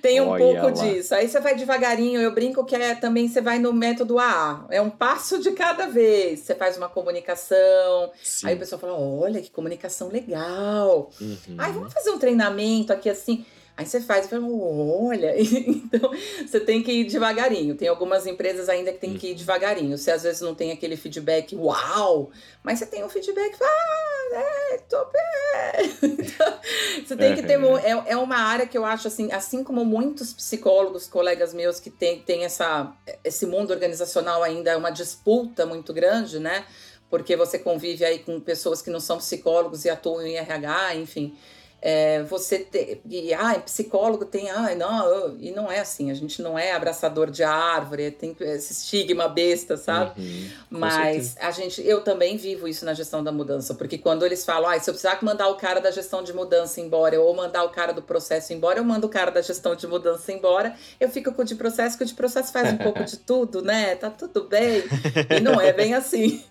Tem 0.01 0.19
um 0.21 0.29
Olha 0.29 0.43
pouco 0.43 0.65
lá. 0.65 0.71
disso. 0.71 1.13
Aí 1.13 1.27
você 1.29 1.39
vai 1.39 1.55
devagarinho, 1.55 2.19
eu 2.19 2.33
brinco 2.33 2.65
que 2.65 2.75
é 2.75 2.95
também 2.95 3.27
você 3.27 3.41
vai 3.41 3.59
no 3.59 3.71
método 3.71 4.17
A. 4.17 4.65
É 4.71 4.81
um 4.81 4.89
passo 4.89 5.39
de 5.39 5.51
cada 5.51 5.87
vez. 5.87 6.39
Você 6.39 6.55
faz 6.55 6.77
uma 6.77 6.89
comunicação. 6.89 8.11
Sim. 8.23 8.47
Aí 8.47 8.55
o 8.55 8.59
pessoal 8.59 8.81
fala: 8.81 8.93
olha, 8.97 9.39
que 9.39 9.51
comunicação 9.51 10.09
legal. 10.09 11.11
Uhum. 11.21 11.55
Ai, 11.57 11.71
vamos 11.71 11.93
fazer 11.93 12.09
um 12.09 12.17
treinamento 12.17 12.91
aqui 12.91 13.09
assim. 13.09 13.45
Aí 13.75 13.87
você 13.87 13.99
faz 13.99 14.27
e 14.27 14.29
fala, 14.29 14.45
olha, 14.47 15.33
então 15.41 16.11
você 16.45 16.59
tem 16.59 16.83
que 16.83 16.91
ir 16.91 17.05
devagarinho. 17.05 17.75
Tem 17.75 17.87
algumas 17.87 18.27
empresas 18.27 18.69
ainda 18.69 18.93
que 18.93 18.99
tem 18.99 19.15
que 19.15 19.31
ir 19.31 19.35
devagarinho. 19.35 19.97
Você 19.97 20.11
às 20.11 20.21
vezes 20.21 20.41
não 20.41 20.53
tem 20.53 20.71
aquele 20.71 20.95
feedback, 20.95 21.55
uau, 21.55 22.29
mas 22.61 22.77
você 22.77 22.85
tem 22.85 23.03
um 23.03 23.09
feedback, 23.09 23.57
ah, 23.61 24.29
é, 24.33 24.77
tô 24.77 25.05
bem. 25.05 26.13
Então, 26.33 26.59
você 27.05 27.15
tem 27.15 27.35
que 27.35 27.43
ter. 27.43 27.59
É, 27.83 28.11
é 28.13 28.17
uma 28.17 28.37
área 28.37 28.65
que 28.65 28.77
eu 28.77 28.85
acho 28.85 29.07
assim, 29.07 29.31
assim 29.31 29.63
como 29.63 29.83
muitos 29.83 30.33
psicólogos, 30.33 31.07
colegas 31.07 31.53
meus 31.53 31.79
que 31.79 31.89
tem, 31.89 32.19
tem 32.19 32.43
essa, 32.43 32.93
esse 33.23 33.45
mundo 33.45 33.71
organizacional 33.71 34.41
ainda 34.41 34.71
é 34.71 34.77
uma 34.77 34.89
disputa 34.89 35.65
muito 35.65 35.93
grande, 35.93 36.39
né? 36.39 36.65
Porque 37.09 37.35
você 37.35 37.59
convive 37.59 38.05
aí 38.05 38.19
com 38.19 38.39
pessoas 38.39 38.81
que 38.81 38.89
não 38.89 38.99
são 38.99 39.17
psicólogos 39.17 39.85
e 39.85 39.89
atuam 39.89 40.25
em 40.25 40.35
RH, 40.37 40.95
enfim. 40.95 41.35
É, 41.85 42.23
você 42.23 42.59
ter, 42.59 43.01
e 43.09 43.33
ah, 43.33 43.59
psicólogo 43.59 44.23
tem, 44.23 44.49
ah, 44.49 44.73
não, 44.73 45.35
e 45.37 45.51
não 45.51 45.69
é 45.69 45.81
assim, 45.81 46.09
a 46.09 46.13
gente 46.13 46.41
não 46.41 46.57
é 46.57 46.71
abraçador 46.71 47.29
de 47.29 47.43
árvore, 47.43 48.09
tem 48.09 48.33
esse 48.39 48.71
estigma 48.71 49.27
besta, 49.27 49.75
sabe? 49.75 50.21
Uhum, 50.21 50.49
Mas 50.69 51.25
certeza. 51.25 51.35
a 51.41 51.51
gente, 51.51 51.85
eu 51.85 52.01
também 52.01 52.37
vivo 52.37 52.69
isso 52.69 52.85
na 52.85 52.93
gestão 52.93 53.21
da 53.21 53.33
mudança, 53.33 53.73
porque 53.73 53.97
quando 53.97 54.25
eles 54.25 54.45
falam, 54.45 54.69
ah, 54.69 54.79
se 54.79 54.89
eu 54.89 54.93
precisar 54.93 55.19
mandar 55.21 55.49
o 55.49 55.55
cara 55.55 55.81
da 55.81 55.91
gestão 55.91 56.23
de 56.23 56.31
mudança 56.31 56.79
embora, 56.79 57.19
ou 57.19 57.35
mandar 57.35 57.65
o 57.65 57.69
cara 57.69 57.91
do 57.91 58.01
processo 58.01 58.53
embora, 58.53 58.79
eu 58.79 58.85
mando 58.85 59.07
o 59.07 59.09
cara 59.09 59.29
da 59.29 59.41
gestão 59.41 59.75
de 59.75 59.85
mudança 59.85 60.31
embora, 60.31 60.73
eu 61.01 61.09
fico 61.09 61.33
com 61.33 61.41
o 61.41 61.45
de 61.45 61.55
processo, 61.55 61.97
que 61.97 62.05
o 62.05 62.07
de 62.07 62.13
processo 62.13 62.53
faz 62.53 62.71
um 62.71 62.77
pouco 62.77 63.03
de 63.03 63.17
tudo, 63.17 63.61
né? 63.61 63.97
Tá 63.97 64.09
tudo 64.09 64.45
bem. 64.45 64.83
E 65.29 65.41
não 65.41 65.59
é 65.59 65.73
bem 65.73 65.93
assim. 65.93 66.41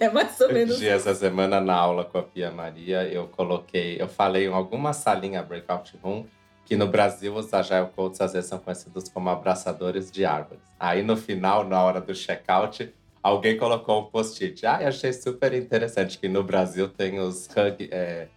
É 0.00 0.08
mais 0.08 0.40
ou 0.40 0.52
menos. 0.52 0.78
Dia, 0.78 0.92
essa 0.92 1.14
semana 1.14 1.60
na 1.60 1.74
aula 1.74 2.04
com 2.04 2.18
a 2.18 2.22
Pia 2.22 2.50
Maria, 2.50 3.04
eu 3.04 3.28
coloquei, 3.28 4.00
eu 4.00 4.08
falei 4.08 4.46
em 4.46 4.52
alguma 4.52 4.92
salinha 4.92 5.42
breakout 5.42 5.96
room 6.02 6.26
que 6.64 6.76
no 6.76 6.86
Brasil 6.86 7.34
os 7.34 7.52
Agile 7.52 7.88
Coaches 7.94 8.20
às 8.20 8.32
vezes 8.32 8.48
são 8.48 8.58
conhecidos 8.58 9.08
como 9.08 9.28
abraçadores 9.28 10.10
de 10.10 10.24
árvores. 10.24 10.62
Aí 10.78 11.02
no 11.02 11.16
final, 11.16 11.64
na 11.64 11.82
hora 11.82 12.00
do 12.00 12.14
checkout, 12.14 12.92
alguém 13.22 13.56
colocou 13.56 14.00
um 14.00 14.04
post-it. 14.06 14.64
Ah, 14.66 14.78
eu 14.80 14.88
achei 14.88 15.12
super 15.12 15.52
interessante 15.52 16.18
que 16.18 16.28
no 16.28 16.42
Brasil 16.42 16.88
tem 16.88 17.18
os 17.18 17.46
hug, 17.46 17.88
é, 17.90 18.28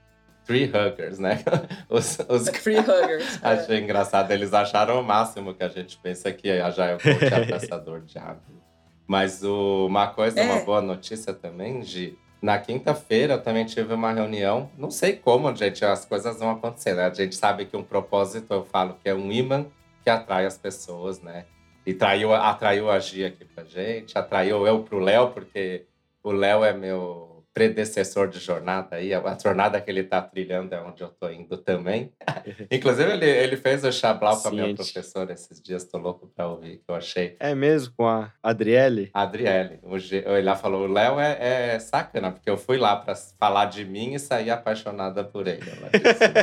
Tree 0.46 0.66
Huggers, 0.66 1.18
né? 1.18 1.44
Os, 1.90 2.20
os... 2.30 2.44
Tree 2.62 2.78
Huggers. 2.78 3.40
Achei 3.42 3.78
é. 3.78 3.80
engraçado. 3.80 4.32
Eles 4.32 4.54
acharam 4.54 5.00
o 5.00 5.04
máximo 5.04 5.54
que 5.54 5.64
a 5.64 5.70
gente 5.70 5.98
pensa 5.98 6.32
que 6.32 6.52
a 6.52 6.68
Agile 6.68 7.00
Coach 7.02 7.34
é 7.34 7.36
abraçador 7.36 8.02
de 8.02 8.18
árvore. 8.18 8.60
Mas 9.08 9.44
o, 9.44 9.86
uma 9.88 10.08
coisa, 10.08 10.40
é. 10.40 10.44
uma 10.44 10.64
boa 10.64 10.82
notícia 10.82 11.34
também, 11.34 11.84
Gi. 11.84 12.18
Na 12.42 12.60
quinta-feira 12.60 13.36
eu 13.36 13.42
também 13.42 13.66
tive 13.66 13.94
uma 13.94 14.12
reunião. 14.12 14.70
Não 14.78 14.92
sei 14.92 15.16
como, 15.16 15.56
gente, 15.56 15.84
as 15.84 16.06
coisas 16.06 16.40
vão 16.40 16.52
acontecer, 16.52 16.94
né? 16.94 17.06
A 17.06 17.14
gente 17.14 17.36
sabe 17.36 17.66
que 17.66 17.76
um 17.76 17.84
propósito, 17.84 18.54
eu 18.54 18.64
falo 18.66 18.98
que 19.02 19.10
é 19.10 19.16
um 19.16 19.32
imã 19.32 19.66
que 20.04 20.10
atrai 20.10 20.46
as 20.46 20.58
pessoas, 20.58 21.22
né? 21.22 21.46
E 21.86 21.94
traiu, 21.94 22.34
atraiu 22.34 22.90
a 22.90 23.00
Gi 23.00 23.26
aqui 23.26 23.46
pra 23.46 23.64
gente, 23.64 24.18
atraiu 24.18 24.66
eu 24.66 24.84
pro 24.84 25.00
Léo, 25.00 25.30
porque 25.30 25.86
o 26.24 26.32
Léo 26.32 26.64
é 26.64 26.74
meu 26.74 27.35
predecessor 27.56 28.28
de 28.28 28.38
jornada 28.38 28.98
aí, 28.98 29.14
a 29.14 29.38
jornada 29.42 29.80
que 29.80 29.90
ele 29.90 30.02
está 30.02 30.22
trilhando 30.22 30.76
é 30.76 30.82
onde 30.82 31.02
eu 31.02 31.08
estou 31.08 31.32
indo 31.32 31.58
também. 31.58 32.12
Inclusive, 32.70 33.14
ele, 33.14 33.26
ele 33.26 33.56
fez 33.56 33.82
o 33.86 33.92
Chablau 33.94 34.42
com 34.42 34.50
a 34.50 34.52
minha 34.52 34.76
professora 34.76 35.32
esses 35.32 35.62
dias, 35.62 35.84
estou 35.84 36.02
louco 36.02 36.28
para 36.36 36.50
ouvir, 36.50 36.80
que 36.80 36.84
eu 36.90 36.96
achei. 36.96 37.38
É 37.40 37.56
mesmo, 37.56 37.94
com 37.96 38.06
a 38.06 38.34
Adriele? 38.44 39.10
Adriele. 39.14 39.80
O 39.84 39.98
G, 39.98 40.18
ele 40.18 40.42
lá 40.42 40.58
falou, 40.58 40.84
o 40.84 40.92
Léo 40.92 41.18
é, 41.18 41.76
é 41.76 41.80
sacana, 41.80 42.30
porque 42.30 42.50
eu 42.50 42.58
fui 42.58 42.78
lá 42.78 42.98
para 42.98 43.16
falar 43.16 43.68
de 43.68 43.86
mim 43.86 44.16
e 44.16 44.20
saí 44.20 44.50
apaixonada 44.50 45.24
por 45.24 45.48
ele. 45.48 45.62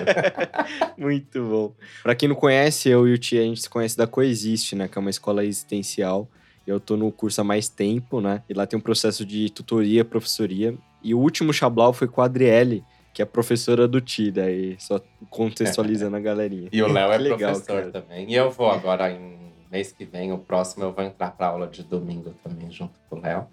Muito 0.97 1.45
bom. 1.45 1.75
Para 2.03 2.15
quem 2.15 2.31
não 2.31 2.37
conhece, 2.37 2.89
eu 2.89 3.07
e 3.07 3.13
o 3.13 3.19
Tia, 3.19 3.43
a 3.43 3.45
gente 3.45 3.61
se 3.61 3.69
conhece 3.69 3.99
da 3.99 4.07
Coexiste, 4.07 4.75
né, 4.75 4.89
que 4.89 4.97
é 4.97 5.01
uma 5.01 5.11
escola 5.11 5.45
existencial. 5.45 6.27
Eu 6.67 6.81
tô 6.81 6.97
no 6.97 7.13
curso 7.13 7.43
há 7.43 7.45
mais 7.45 7.69
tempo, 7.69 8.21
né? 8.21 8.43
E 8.49 8.55
lá 8.55 8.67
tem 8.67 8.79
um 8.79 8.83
processo 8.83 9.27
de 9.27 9.51
tutoria, 9.51 10.05
professoria. 10.05 10.75
E 11.03 11.15
o 11.15 11.19
último 11.19 11.53
Chablau 11.53 11.93
foi 11.93 12.09
com 12.09 12.21
a 12.21 12.27
Adriele, 12.27 12.85
que 13.13 13.21
é 13.21 13.25
professora 13.25 13.87
do 13.87 14.01
Ti, 14.01 14.31
daí 14.31 14.77
só 14.79 15.01
contextualizando 15.29 16.17
a 16.17 16.21
galerinha. 16.21 16.69
E 16.73 16.83
o 16.83 16.91
Léo 16.91 17.13
é 17.13 17.19
legal, 17.19 17.53
professor 17.53 17.81
cara. 17.81 17.91
também. 17.91 18.31
E 18.31 18.35
eu 18.35 18.51
vou 18.51 18.71
agora, 18.71 19.11
em 19.11 19.53
mês 19.71 19.93
que 19.93 20.05
vem, 20.05 20.33
o 20.33 20.39
próximo, 20.39 20.85
eu 20.85 20.93
vou 20.93 21.05
entrar 21.05 21.33
pra 21.33 21.49
aula 21.49 21.67
de 21.67 21.83
domingo 21.83 22.35
também, 22.43 22.71
junto 22.71 22.99
com 23.09 23.17
o 23.17 23.21
Léo. 23.21 23.47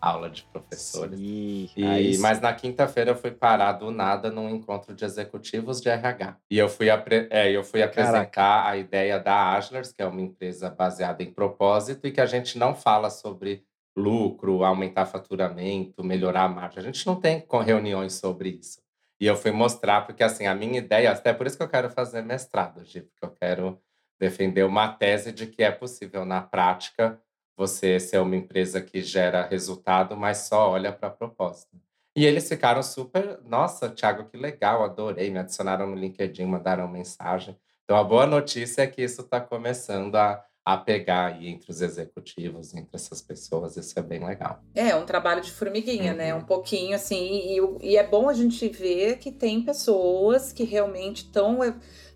Aula 0.00 0.28
de 0.28 0.42
professores. 0.52 1.18
Sim, 1.18 1.70
e, 1.74 2.18
mas 2.18 2.38
na 2.38 2.52
quinta-feira 2.52 3.12
eu 3.12 3.16
fui 3.16 3.30
parar 3.30 3.72
do 3.72 3.90
nada 3.90 4.30
num 4.30 4.50
encontro 4.50 4.94
de 4.94 5.02
executivos 5.02 5.80
de 5.80 5.88
RH. 5.88 6.36
E 6.50 6.58
eu 6.58 6.68
fui, 6.68 6.88
é, 7.30 7.50
eu 7.50 7.64
fui 7.64 7.82
apresentar 7.82 8.26
Caraca. 8.26 8.68
a 8.68 8.76
ideia 8.76 9.18
da 9.18 9.56
Aslers, 9.56 9.92
que 9.92 10.02
é 10.02 10.06
uma 10.06 10.20
empresa 10.20 10.68
baseada 10.68 11.22
em 11.22 11.32
propósito, 11.32 12.06
e 12.06 12.12
que 12.12 12.20
a 12.20 12.26
gente 12.26 12.58
não 12.58 12.74
fala 12.74 13.08
sobre 13.08 13.64
lucro, 13.96 14.64
aumentar 14.64 15.06
faturamento, 15.06 16.02
melhorar 16.02 16.44
a 16.44 16.48
margem. 16.48 16.80
A 16.80 16.86
gente 16.86 17.06
não 17.06 17.16
tem 17.16 17.44
reuniões 17.64 18.14
sobre 18.14 18.48
isso. 18.50 18.82
E 19.20 19.26
eu 19.26 19.36
fui 19.36 19.52
mostrar, 19.52 20.04
porque 20.06 20.22
assim, 20.22 20.46
a 20.46 20.54
minha 20.54 20.78
ideia, 20.78 21.12
até 21.12 21.32
por 21.32 21.46
isso 21.46 21.56
que 21.56 21.62
eu 21.62 21.68
quero 21.68 21.88
fazer 21.88 22.22
mestrado, 22.22 22.84
Gi, 22.84 23.02
porque 23.02 23.24
eu 23.24 23.30
quero 23.30 23.80
defender 24.18 24.64
uma 24.64 24.88
tese 24.88 25.32
de 25.32 25.46
que 25.46 25.62
é 25.62 25.70
possível, 25.70 26.24
na 26.24 26.40
prática, 26.40 27.20
você 27.56 28.00
ser 28.00 28.18
uma 28.18 28.36
empresa 28.36 28.80
que 28.80 29.00
gera 29.00 29.46
resultado, 29.46 30.16
mas 30.16 30.38
só 30.38 30.70
olha 30.70 30.92
para 30.92 31.10
propósito. 31.10 31.76
E 32.16 32.24
eles 32.24 32.48
ficaram 32.48 32.82
super. 32.82 33.40
Nossa, 33.44 33.88
Thiago, 33.88 34.24
que 34.24 34.36
legal, 34.36 34.84
adorei. 34.84 35.30
Me 35.30 35.38
adicionaram 35.38 35.86
no 35.86 35.96
LinkedIn, 35.96 36.44
mandaram 36.46 36.86
mensagem. 36.86 37.58
Então, 37.84 37.96
a 37.96 38.04
boa 38.04 38.24
notícia 38.24 38.82
é 38.82 38.86
que 38.86 39.02
isso 39.02 39.22
está 39.22 39.40
começando 39.40 40.14
a, 40.14 40.44
a 40.64 40.78
pegar 40.78 41.26
aí 41.26 41.48
entre 41.48 41.70
os 41.70 41.82
executivos, 41.82 42.74
entre 42.74 42.88
essas 42.94 43.20
pessoas. 43.20 43.76
Isso 43.76 43.98
é 43.98 44.02
bem 44.02 44.24
legal. 44.24 44.62
É, 44.74 44.96
um 44.96 45.04
trabalho 45.04 45.42
de 45.42 45.50
formiguinha, 45.50 46.12
uhum. 46.12 46.16
né? 46.16 46.34
Um 46.34 46.44
pouquinho 46.44 46.96
assim. 46.96 47.16
E, 47.22 47.90
e, 47.90 47.96
é 47.96 48.06
bom 48.06 48.28
a 48.28 48.32
gente 48.32 48.66
ver 48.68 49.18
que 49.18 49.30
tem 49.30 49.62
pessoas 49.62 50.52
que 50.52 50.64
realmente 50.64 51.24
estão 51.24 51.60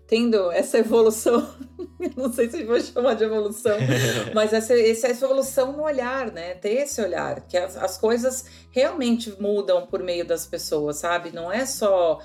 tendo 0.07 0.51
essa 0.51 0.79
evolução, 0.79 1.47
não 2.17 2.33
sei 2.33 2.49
se 2.49 2.63
vou 2.63 2.81
chamar 2.81 3.13
de 3.13 3.25
evolução, 3.25 3.77
mas 4.33 4.51
essa, 4.51 4.73
essa 4.73 5.09
evolução 5.09 5.71
no 5.73 5.83
olhar, 5.83 6.31
né? 6.31 6.55
Ter 6.55 6.81
esse 6.81 6.99
olhar, 6.99 7.41
que 7.41 7.55
as, 7.55 7.77
as 7.77 7.95
coisas 7.99 8.45
realmente 8.71 9.31
mudam 9.39 9.85
por 9.85 10.01
meio 10.01 10.25
das 10.25 10.47
pessoas, 10.47 10.97
sabe? 10.97 11.31
Não 11.31 11.51
é 11.51 11.63
só 11.67 12.19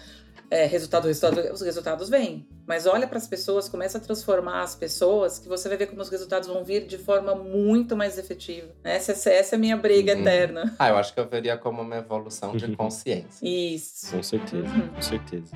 é, 0.55 0.67
resultado, 0.67 1.09
resultado, 1.09 1.53
os 1.53 1.61
resultados 1.61 2.09
vêm. 2.09 2.47
Mas 2.65 2.87
olha 2.87 3.09
para 3.09 3.19
as 3.19 3.27
pessoas, 3.27 3.69
começa 3.69 3.99
a 3.99 4.01
transformar 4.01 4.63
as 4.63 4.77
pessoas, 4.77 5.39
que 5.39 5.49
você 5.49 5.69
vai 5.69 5.77
ver 5.77 5.87
como 5.87 6.01
os 6.01 6.09
resultados 6.09 6.49
vão 6.49 6.65
vir 6.65 6.87
de 6.87 6.97
forma 6.97 7.35
muito 7.35 7.97
mais 7.97 8.17
efetiva. 8.19 8.69
Essa, 8.85 9.13
essa 9.13 9.55
é 9.55 9.57
a 9.57 9.59
minha 9.59 9.77
briga 9.77 10.15
uhum. 10.15 10.21
eterna. 10.21 10.75
Ah, 10.79 10.91
eu 10.91 10.97
acho 10.97 11.13
que 11.13 11.19
eu 11.19 11.29
veria 11.29 11.57
como 11.57 11.83
uma 11.83 11.97
evolução 11.97 12.57
de 12.57 12.77
consciência. 12.77 13.47
Isso. 13.47 14.15
Com 14.15 14.23
certeza, 14.23 14.69
uhum. 14.69 14.89
com 14.89 15.03
certeza. 15.03 15.51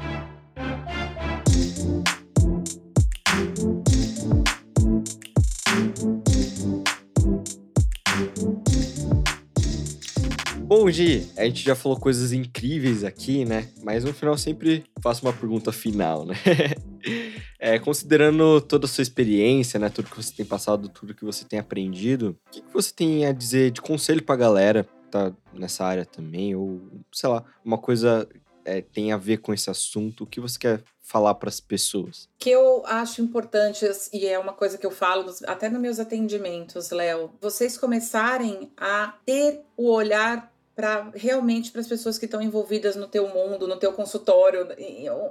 Bom, 10.68 10.90
Gi, 10.90 11.26
a 11.38 11.44
gente 11.44 11.62
já 11.62 11.74
falou 11.74 11.98
coisas 11.98 12.30
incríveis 12.30 13.02
aqui, 13.02 13.42
né? 13.42 13.70
Mas 13.82 14.04
no 14.04 14.12
final 14.12 14.36
sempre 14.36 14.84
faço 15.00 15.24
uma 15.24 15.32
pergunta 15.32 15.72
final, 15.72 16.26
né? 16.26 16.34
é, 17.58 17.78
considerando 17.78 18.60
toda 18.60 18.84
a 18.84 18.88
sua 18.88 19.00
experiência, 19.00 19.80
né? 19.80 19.88
Tudo 19.88 20.10
que 20.10 20.16
você 20.22 20.30
tem 20.30 20.44
passado, 20.44 20.90
tudo 20.90 21.14
que 21.14 21.24
você 21.24 21.42
tem 21.46 21.58
aprendido, 21.58 22.36
o 22.46 22.50
que, 22.50 22.62
você 22.70 22.92
tem 22.92 23.24
a 23.24 23.32
dizer 23.32 23.70
de 23.70 23.80
conselho 23.80 24.22
pra 24.22 24.36
galera 24.36 24.84
que 24.84 25.10
tá 25.10 25.32
nessa 25.54 25.86
área 25.86 26.04
também? 26.04 26.54
Ou, 26.54 26.82
sei 27.14 27.30
lá, 27.30 27.42
uma 27.64 27.78
coisa 27.78 28.28
é, 28.62 28.82
tem 28.82 29.10
a 29.10 29.16
ver 29.16 29.38
com 29.38 29.54
esse 29.54 29.70
assunto? 29.70 30.24
O 30.24 30.26
que 30.26 30.38
você 30.38 30.58
quer 30.58 30.82
falar 31.00 31.34
para 31.36 31.48
as 31.48 31.60
pessoas? 31.60 32.28
Que 32.38 32.50
eu 32.50 32.84
acho 32.84 33.22
importante, 33.22 33.86
e 34.12 34.26
é 34.26 34.38
uma 34.38 34.52
coisa 34.52 34.76
que 34.76 34.84
eu 34.84 34.90
falo 34.90 35.34
até 35.46 35.70
nos 35.70 35.80
meus 35.80 35.98
atendimentos, 35.98 36.90
Léo, 36.90 37.30
vocês 37.40 37.78
começarem 37.78 38.70
a 38.76 39.14
ter 39.24 39.62
o 39.74 39.90
olhar 39.90 40.52
para 40.78 41.10
realmente 41.12 41.72
para 41.72 41.80
as 41.80 41.88
pessoas 41.88 42.16
que 42.16 42.24
estão 42.24 42.40
envolvidas 42.40 42.94
no 42.94 43.08
teu 43.08 43.26
mundo, 43.26 43.66
no 43.66 43.74
teu 43.74 43.92
consultório, 43.92 44.68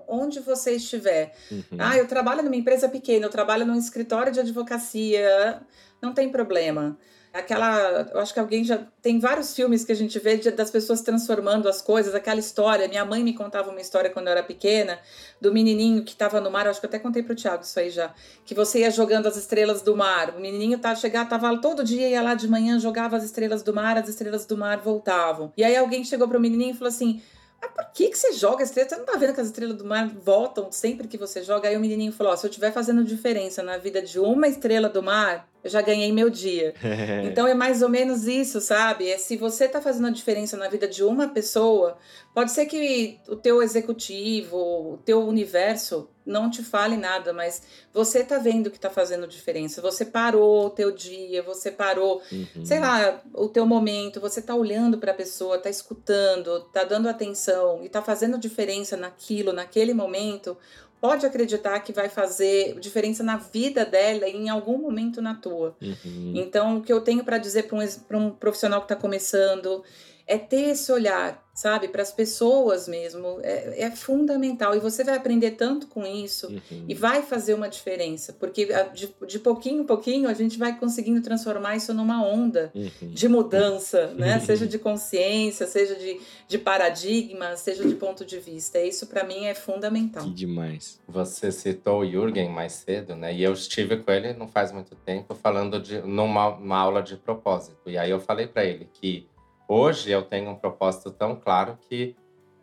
onde 0.06 0.42
você 0.42 0.72
estiver. 0.72 1.34
Uhum. 1.50 1.78
Ah, 1.80 1.98
eu 1.98 2.06
trabalho 2.06 2.44
numa 2.44 2.58
empresa 2.58 2.90
pequena, 2.90 3.28
eu 3.28 3.30
trabalho 3.30 3.66
num 3.66 3.78
escritório 3.78 4.30
de 4.30 4.42
advocacia, 4.42 5.62
não 6.02 6.14
tem 6.14 6.30
problema. 6.30 6.98
Aquela, 7.40 8.10
eu 8.14 8.20
acho 8.20 8.34
que 8.34 8.40
alguém 8.40 8.64
já 8.64 8.80
tem 9.02 9.20
vários 9.20 9.56
filmes 9.56 9.84
que 9.86 9.92
a 9.92 9.96
gente 9.96 10.18
vê 10.20 10.38
de, 10.38 10.52
das 10.52 10.72
pessoas 10.72 11.02
transformando 11.02 11.70
as 11.70 11.82
coisas, 11.82 12.16
aquela 12.16 12.40
história. 12.40 12.88
Minha 12.88 13.06
mãe 13.06 13.24
me 13.24 13.34
contava 13.34 13.70
uma 13.70 13.82
história 13.82 14.10
quando 14.10 14.28
eu 14.28 14.32
era 14.32 14.44
pequena, 14.44 15.00
do 15.40 15.54
menininho 15.54 16.04
que 16.04 16.12
estava 16.12 16.42
no 16.42 16.50
mar, 16.50 16.66
eu 16.66 16.72
acho 16.72 16.80
que 16.80 16.86
eu 16.86 16.90
até 16.90 17.00
contei 17.00 17.24
pro 17.24 17.36
Thiago 17.36 17.64
isso 17.64 17.80
aí 17.80 17.90
já, 17.90 18.14
que 18.46 18.54
você 18.54 18.80
ia 18.80 18.92
jogando 18.92 19.28
as 19.28 19.38
estrelas 19.38 19.82
do 19.82 19.96
mar. 19.96 20.36
O 20.36 20.40
menininho 20.40 20.80
tá 20.80 20.96
chegar, 20.96 21.28
tava 21.28 21.56
todo 21.62 21.84
dia 21.84 22.10
ia 22.10 22.22
lá 22.22 22.34
de 22.34 22.48
manhã, 22.48 22.80
jogava 22.80 23.18
as 23.18 23.24
estrelas 23.24 23.64
do 23.64 23.74
mar, 23.74 23.98
as 23.98 24.10
estrelas 24.10 24.46
do 24.46 24.58
mar 24.58 24.80
voltavam. 24.80 25.52
E 25.56 25.64
aí 25.64 25.76
alguém 25.76 26.04
chegou 26.04 26.28
pro 26.28 26.40
menininho 26.40 26.72
e 26.72 26.78
falou 26.78 26.90
assim: 26.90 27.22
mas 27.62 27.72
por 27.72 27.92
que, 27.92 28.10
que 28.10 28.18
você 28.18 28.34
joga 28.34 28.64
estrelas? 28.64 28.92
Você 28.92 28.98
não 28.98 29.06
tá 29.06 29.18
vendo 29.18 29.34
que 29.34 29.42
as 29.42 29.48
estrelas 29.48 29.78
do 29.78 29.86
mar 29.86 30.08
voltam 30.08 30.72
sempre 30.72 31.08
que 31.08 31.18
você 31.18 31.42
joga? 31.42 31.68
Aí 31.68 31.76
o 31.76 31.80
menininho 31.80 32.12
falou: 32.12 32.34
oh, 32.34 32.38
se 32.38 32.46
eu 32.46 32.50
estiver 32.50 32.72
fazendo 32.72 33.04
diferença 33.04 33.64
na 33.64 33.78
vida 33.78 34.02
de 34.02 34.20
uma 34.20 34.48
estrela 34.48 34.88
do 34.88 35.02
mar, 35.02 35.48
eu 35.68 35.70
já 35.70 35.82
ganhei 35.82 36.12
meu 36.12 36.30
dia. 36.30 36.74
então 37.24 37.46
é 37.46 37.54
mais 37.54 37.82
ou 37.82 37.90
menos 37.90 38.26
isso, 38.26 38.60
sabe? 38.62 39.10
É 39.10 39.18
se 39.18 39.36
você 39.36 39.68
tá 39.68 39.82
fazendo 39.82 40.08
a 40.08 40.12
diferença 40.12 40.56
na 40.56 40.70
vida 40.70 40.88
de 40.88 41.04
uma 41.04 41.28
pessoa, 41.28 41.98
pode 42.34 42.52
ser 42.52 42.66
que 42.66 43.20
o 43.28 43.36
teu 43.36 43.62
executivo, 43.62 44.58
o 44.58 44.98
teu 45.04 45.22
universo 45.28 46.10
não 46.26 46.50
te 46.50 46.62
fale 46.62 46.98
nada, 46.98 47.32
mas 47.32 47.64
você 47.94 48.22
tá 48.22 48.38
vendo 48.38 48.70
que 48.70 48.80
tá 48.80 48.90
fazendo 48.90 49.28
diferença. 49.28 49.82
Você 49.82 50.06
parou 50.06 50.66
o 50.66 50.70
teu 50.70 50.92
dia, 50.92 51.42
você 51.42 51.72
parou, 51.72 52.22
uhum. 52.32 52.66
sei 52.66 52.80
lá, 52.80 53.22
o 53.34 53.48
teu 53.48 53.66
momento, 53.66 54.20
você 54.20 54.42
tá 54.42 54.54
olhando 54.54 54.98
para 54.98 55.12
a 55.12 55.16
pessoa, 55.16 55.58
tá 55.58 55.70
escutando, 55.70 56.62
tá 56.74 56.84
dando 56.84 57.08
atenção 57.08 57.82
e 57.84 57.90
tá 57.90 58.02
fazendo 58.02 58.38
diferença 58.38 58.98
naquilo, 58.98 59.54
naquele 59.54 59.94
momento 59.94 60.58
pode 61.00 61.26
acreditar 61.26 61.80
que 61.80 61.94
vai 61.94 62.10
fazer 62.10 62.80
diferença 62.80 63.24
na 63.24 63.38
vida 63.38 63.86
dela 63.86 64.28
e 64.28 64.36
em 64.36 64.50
algum 64.50 64.78
momento 64.78 65.22
na 65.22 65.36
tua. 65.36 65.76
Uhum. 65.82 66.34
Então, 66.36 66.78
o 66.78 66.82
que 66.82 66.92
eu 66.92 67.02
tenho 67.02 67.24
para 67.24 67.38
dizer 67.38 67.64
para 67.64 67.78
um, 68.18 68.26
um 68.26 68.32
profissional 68.32 68.82
que 68.82 68.86
está 68.86 68.96
começando 68.96 69.84
é 70.26 70.38
ter 70.38 70.70
esse 70.70 70.92
olhar, 70.92 71.47
sabe, 71.58 71.88
para 71.88 72.04
as 72.04 72.12
pessoas 72.12 72.88
mesmo, 72.88 73.40
é, 73.42 73.82
é, 73.82 73.90
fundamental. 73.90 74.76
E 74.76 74.80
você 74.80 75.04
vai 75.04 75.18
aprender 75.18 75.52
tanto 75.52 75.88
com 75.88 76.06
isso 76.06 76.50
uhum. 76.50 76.86
e 76.88 76.94
vai 76.94 77.24
fazer 77.24 77.56
uma 77.56 77.68
diferença, 77.68 78.32
porque 78.32 78.68
de, 78.94 79.12
de, 79.26 79.40
pouquinho 79.40 79.82
em 79.82 79.84
pouquinho 79.84 80.30
a 80.30 80.36
gente 80.36 80.56
vai 80.56 80.78
conseguindo 80.78 81.20
transformar 81.20 81.76
isso 81.76 81.96
numa 81.96 82.24
onda 82.24 82.72
uhum. 82.76 83.10
de 83.10 83.28
mudança, 83.28 84.14
né? 84.16 84.38
seja 84.46 84.68
de 84.68 84.78
consciência, 84.78 85.66
seja 85.66 85.96
de, 85.96 86.22
de 86.48 86.60
paradigma, 86.60 87.58
seja 87.58 87.84
de 87.84 87.96
ponto 87.96 88.24
de 88.24 88.38
vista. 88.38 88.80
Isso 88.80 89.08
para 89.08 89.24
mim 89.24 89.46
é 89.46 89.56
fundamental. 89.56 90.26
Que 90.26 90.30
demais. 90.30 91.00
Você 91.08 91.52
citou 91.52 92.02
o 92.02 92.06
Jürgen 92.06 92.50
mais 92.52 92.74
cedo, 92.74 93.16
né? 93.16 93.34
E 93.34 93.42
eu 93.42 93.54
estive 93.54 93.98
com 93.98 94.12
ele 94.12 94.32
não 94.34 94.48
faz 94.48 94.72
muito 94.72 94.96
tempo 94.98 95.34
falando 95.34 95.80
de 95.80 96.02
numa 96.04 96.78
aula 96.78 97.02
de 97.02 97.16
propósito. 97.16 97.90
E 97.90 97.98
aí 97.98 98.12
eu 98.12 98.20
falei 98.20 98.46
para 98.46 98.64
ele 98.64 98.88
que 98.94 99.28
Hoje 99.68 100.12
eu 100.12 100.24
tenho 100.24 100.50
um 100.50 100.56
propósito 100.56 101.12
tão 101.12 101.36
claro 101.36 101.78
que 101.90 102.16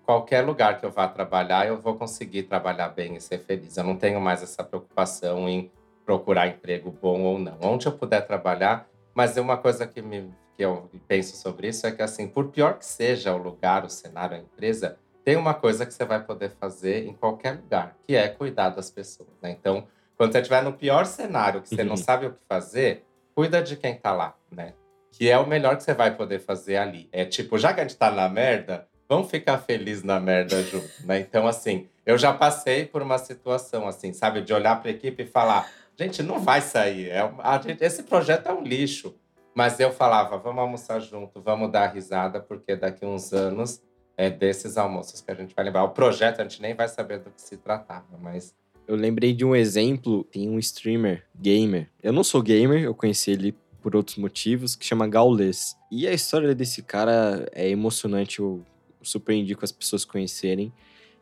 qualquer 0.06 0.40
lugar 0.40 0.78
que 0.78 0.86
eu 0.86 0.90
vá 0.90 1.06
trabalhar, 1.06 1.66
eu 1.66 1.78
vou 1.78 1.96
conseguir 1.96 2.44
trabalhar 2.44 2.88
bem 2.88 3.14
e 3.16 3.20
ser 3.20 3.38
feliz. 3.38 3.76
Eu 3.76 3.84
não 3.84 3.96
tenho 3.96 4.20
mais 4.20 4.42
essa 4.42 4.64
preocupação 4.64 5.46
em 5.48 5.70
procurar 6.04 6.48
emprego 6.48 6.90
bom 6.90 7.22
ou 7.22 7.38
não. 7.38 7.58
Onde 7.60 7.86
eu 7.86 7.92
puder 7.92 8.26
trabalhar, 8.26 8.88
mas 9.14 9.36
uma 9.36 9.56
coisa 9.56 9.86
que, 9.86 10.00
me, 10.00 10.32
que 10.56 10.64
eu 10.64 10.90
penso 11.06 11.36
sobre 11.36 11.68
isso 11.68 11.86
é 11.86 11.92
que, 11.92 12.02
assim, 12.02 12.26
por 12.26 12.48
pior 12.48 12.78
que 12.78 12.86
seja 12.86 13.34
o 13.34 13.38
lugar, 13.38 13.84
o 13.84 13.90
cenário, 13.90 14.36
a 14.36 14.40
empresa, 14.40 14.98
tem 15.24 15.36
uma 15.36 15.54
coisa 15.54 15.84
que 15.84 15.92
você 15.92 16.04
vai 16.04 16.22
poder 16.22 16.50
fazer 16.50 17.06
em 17.06 17.14
qualquer 17.14 17.56
lugar, 17.56 17.96
que 18.06 18.14
é 18.14 18.28
cuidar 18.28 18.70
das 18.70 18.90
pessoas. 18.90 19.30
Né? 19.42 19.50
Então, 19.50 19.86
quando 20.16 20.32
você 20.32 20.38
estiver 20.38 20.62
no 20.62 20.72
pior 20.72 21.06
cenário, 21.06 21.62
que 21.62 21.68
você 21.68 21.82
uhum. 21.82 21.88
não 21.88 21.96
sabe 21.96 22.26
o 22.26 22.32
que 22.32 22.40
fazer, 22.48 23.04
cuida 23.34 23.62
de 23.62 23.76
quem 23.76 23.94
está 23.94 24.12
lá, 24.12 24.34
né? 24.50 24.74
Que 25.16 25.30
é 25.30 25.38
o 25.38 25.46
melhor 25.46 25.76
que 25.76 25.84
você 25.84 25.94
vai 25.94 26.16
poder 26.16 26.40
fazer 26.40 26.76
ali. 26.76 27.08
É 27.12 27.24
tipo, 27.24 27.56
já 27.56 27.72
que 27.72 27.80
a 27.80 27.84
gente 27.84 27.96
tá 27.96 28.10
na 28.10 28.28
merda, 28.28 28.88
vamos 29.08 29.30
ficar 29.30 29.58
feliz 29.58 30.02
na 30.02 30.18
merda 30.18 30.60
junto, 30.64 30.90
né? 31.04 31.20
Então, 31.20 31.46
assim, 31.46 31.88
eu 32.04 32.18
já 32.18 32.32
passei 32.32 32.84
por 32.84 33.00
uma 33.00 33.16
situação 33.16 33.86
assim, 33.86 34.12
sabe, 34.12 34.42
de 34.42 34.52
olhar 34.52 34.80
para 34.80 34.90
a 34.90 34.92
equipe 34.92 35.22
e 35.22 35.26
falar: 35.26 35.70
gente, 35.96 36.20
não 36.20 36.40
vai 36.40 36.60
sair, 36.60 37.10
é, 37.10 37.32
a 37.38 37.60
gente, 37.60 37.82
esse 37.82 38.02
projeto 38.02 38.48
é 38.48 38.52
um 38.52 38.62
lixo. 38.64 39.14
Mas 39.54 39.78
eu 39.78 39.92
falava: 39.92 40.36
vamos 40.36 40.60
almoçar 40.60 40.98
junto, 41.00 41.40
vamos 41.40 41.70
dar 41.70 41.86
risada, 41.94 42.40
porque 42.40 42.74
daqui 42.74 43.06
uns 43.06 43.32
anos 43.32 43.80
é 44.16 44.28
desses 44.28 44.76
almoços 44.76 45.20
que 45.20 45.30
a 45.30 45.34
gente 45.34 45.54
vai 45.54 45.64
lembrar. 45.64 45.84
O 45.84 45.90
projeto 45.90 46.40
a 46.40 46.42
gente 46.42 46.60
nem 46.60 46.74
vai 46.74 46.88
saber 46.88 47.20
do 47.20 47.30
que 47.30 47.40
se 47.40 47.56
tratava, 47.56 48.18
mas. 48.20 48.52
Eu 48.86 48.96
lembrei 48.96 49.32
de 49.32 49.44
um 49.46 49.54
exemplo, 49.56 50.24
tem 50.24 50.50
um 50.50 50.58
streamer, 50.58 51.24
gamer. 51.34 51.88
Eu 52.02 52.12
não 52.12 52.22
sou 52.22 52.42
gamer, 52.42 52.82
eu 52.82 52.94
conheci 52.94 53.30
ele 53.30 53.56
por 53.84 53.94
outros 53.94 54.16
motivos, 54.16 54.74
que 54.74 54.86
chama 54.86 55.06
Gaules. 55.06 55.76
E 55.92 56.08
a 56.08 56.12
história 56.14 56.54
desse 56.54 56.82
cara 56.82 57.46
é 57.52 57.68
emocionante, 57.68 58.38
eu 58.38 58.64
super 59.02 59.34
indico 59.34 59.62
as 59.62 59.70
pessoas 59.70 60.06
conhecerem. 60.06 60.72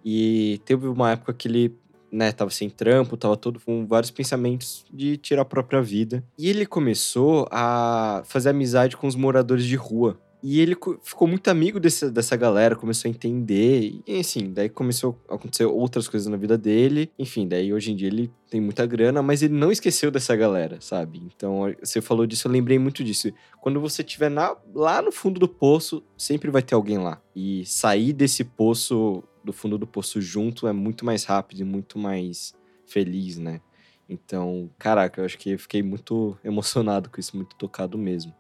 E 0.04 0.60
teve 0.64 0.86
uma 0.86 1.10
época 1.10 1.34
que 1.34 1.48
ele, 1.48 1.76
né, 2.10 2.30
tava 2.30 2.52
sem 2.52 2.70
trampo, 2.70 3.16
tava 3.16 3.36
todo 3.36 3.58
com 3.58 3.84
vários 3.84 4.12
pensamentos 4.12 4.84
de 4.92 5.16
tirar 5.16 5.42
a 5.42 5.44
própria 5.44 5.82
vida. 5.82 6.24
E 6.38 6.48
ele 6.48 6.64
começou 6.64 7.48
a 7.50 8.22
fazer 8.26 8.50
amizade 8.50 8.96
com 8.96 9.08
os 9.08 9.16
moradores 9.16 9.64
de 9.64 9.74
rua. 9.74 10.16
E 10.42 10.60
ele 10.60 10.76
ficou 11.02 11.28
muito 11.28 11.48
amigo 11.48 11.78
desse, 11.78 12.10
dessa 12.10 12.36
galera, 12.36 12.74
começou 12.74 13.08
a 13.08 13.10
entender. 13.10 14.00
E 14.04 14.18
assim, 14.18 14.52
daí 14.52 14.68
começou 14.68 15.16
a 15.28 15.36
acontecer 15.36 15.64
outras 15.66 16.08
coisas 16.08 16.26
na 16.26 16.36
vida 16.36 16.58
dele. 16.58 17.12
Enfim, 17.16 17.46
daí 17.46 17.72
hoje 17.72 17.92
em 17.92 17.96
dia 17.96 18.08
ele 18.08 18.28
tem 18.50 18.60
muita 18.60 18.84
grana, 18.84 19.22
mas 19.22 19.42
ele 19.42 19.54
não 19.54 19.70
esqueceu 19.70 20.10
dessa 20.10 20.34
galera, 20.34 20.80
sabe? 20.80 21.22
Então, 21.24 21.72
você 21.80 22.00
falou 22.00 22.26
disso, 22.26 22.48
eu 22.48 22.52
lembrei 22.52 22.76
muito 22.76 23.04
disso. 23.04 23.32
Quando 23.60 23.80
você 23.80 24.02
estiver 24.02 24.32
lá 24.74 25.00
no 25.00 25.12
fundo 25.12 25.38
do 25.38 25.48
poço, 25.48 26.02
sempre 26.18 26.50
vai 26.50 26.60
ter 26.60 26.74
alguém 26.74 26.98
lá. 26.98 27.22
E 27.36 27.64
sair 27.64 28.12
desse 28.12 28.42
poço, 28.42 29.22
do 29.44 29.52
fundo 29.52 29.78
do 29.78 29.86
poço 29.86 30.20
junto, 30.20 30.66
é 30.66 30.72
muito 30.72 31.04
mais 31.04 31.24
rápido 31.24 31.60
e 31.60 31.64
muito 31.64 31.98
mais 32.00 32.52
feliz, 32.84 33.38
né? 33.38 33.60
Então, 34.08 34.68
caraca, 34.76 35.20
eu 35.20 35.24
acho 35.24 35.38
que 35.38 35.50
eu 35.50 35.58
fiquei 35.58 35.82
muito 35.82 36.36
emocionado 36.44 37.08
com 37.08 37.20
isso, 37.20 37.36
muito 37.36 37.54
tocado 37.56 37.96
mesmo. 37.96 38.34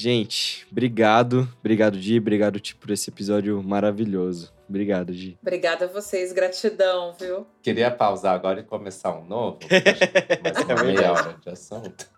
Gente, 0.00 0.64
obrigado. 0.70 1.48
Obrigado, 1.58 1.98
Di. 1.98 2.18
Obrigado, 2.18 2.60
Ti, 2.60 2.76
por 2.76 2.88
esse 2.92 3.10
episódio 3.10 3.60
maravilhoso. 3.64 4.54
Obrigado, 4.68 5.12
Di. 5.12 5.36
Obrigada 5.42 5.86
a 5.86 5.88
vocês, 5.88 6.32
gratidão, 6.32 7.16
viu? 7.18 7.44
Queria 7.60 7.90
pausar 7.90 8.32
agora 8.32 8.60
e 8.60 8.62
começar 8.62 9.12
um 9.18 9.24
novo. 9.24 9.58
Uma 10.70 10.84
meia 10.84 11.12
hora 11.12 11.36
de 11.42 11.50
assunto. 11.50 12.08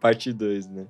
Parte 0.00 0.32
2, 0.32 0.66
né? 0.68 0.86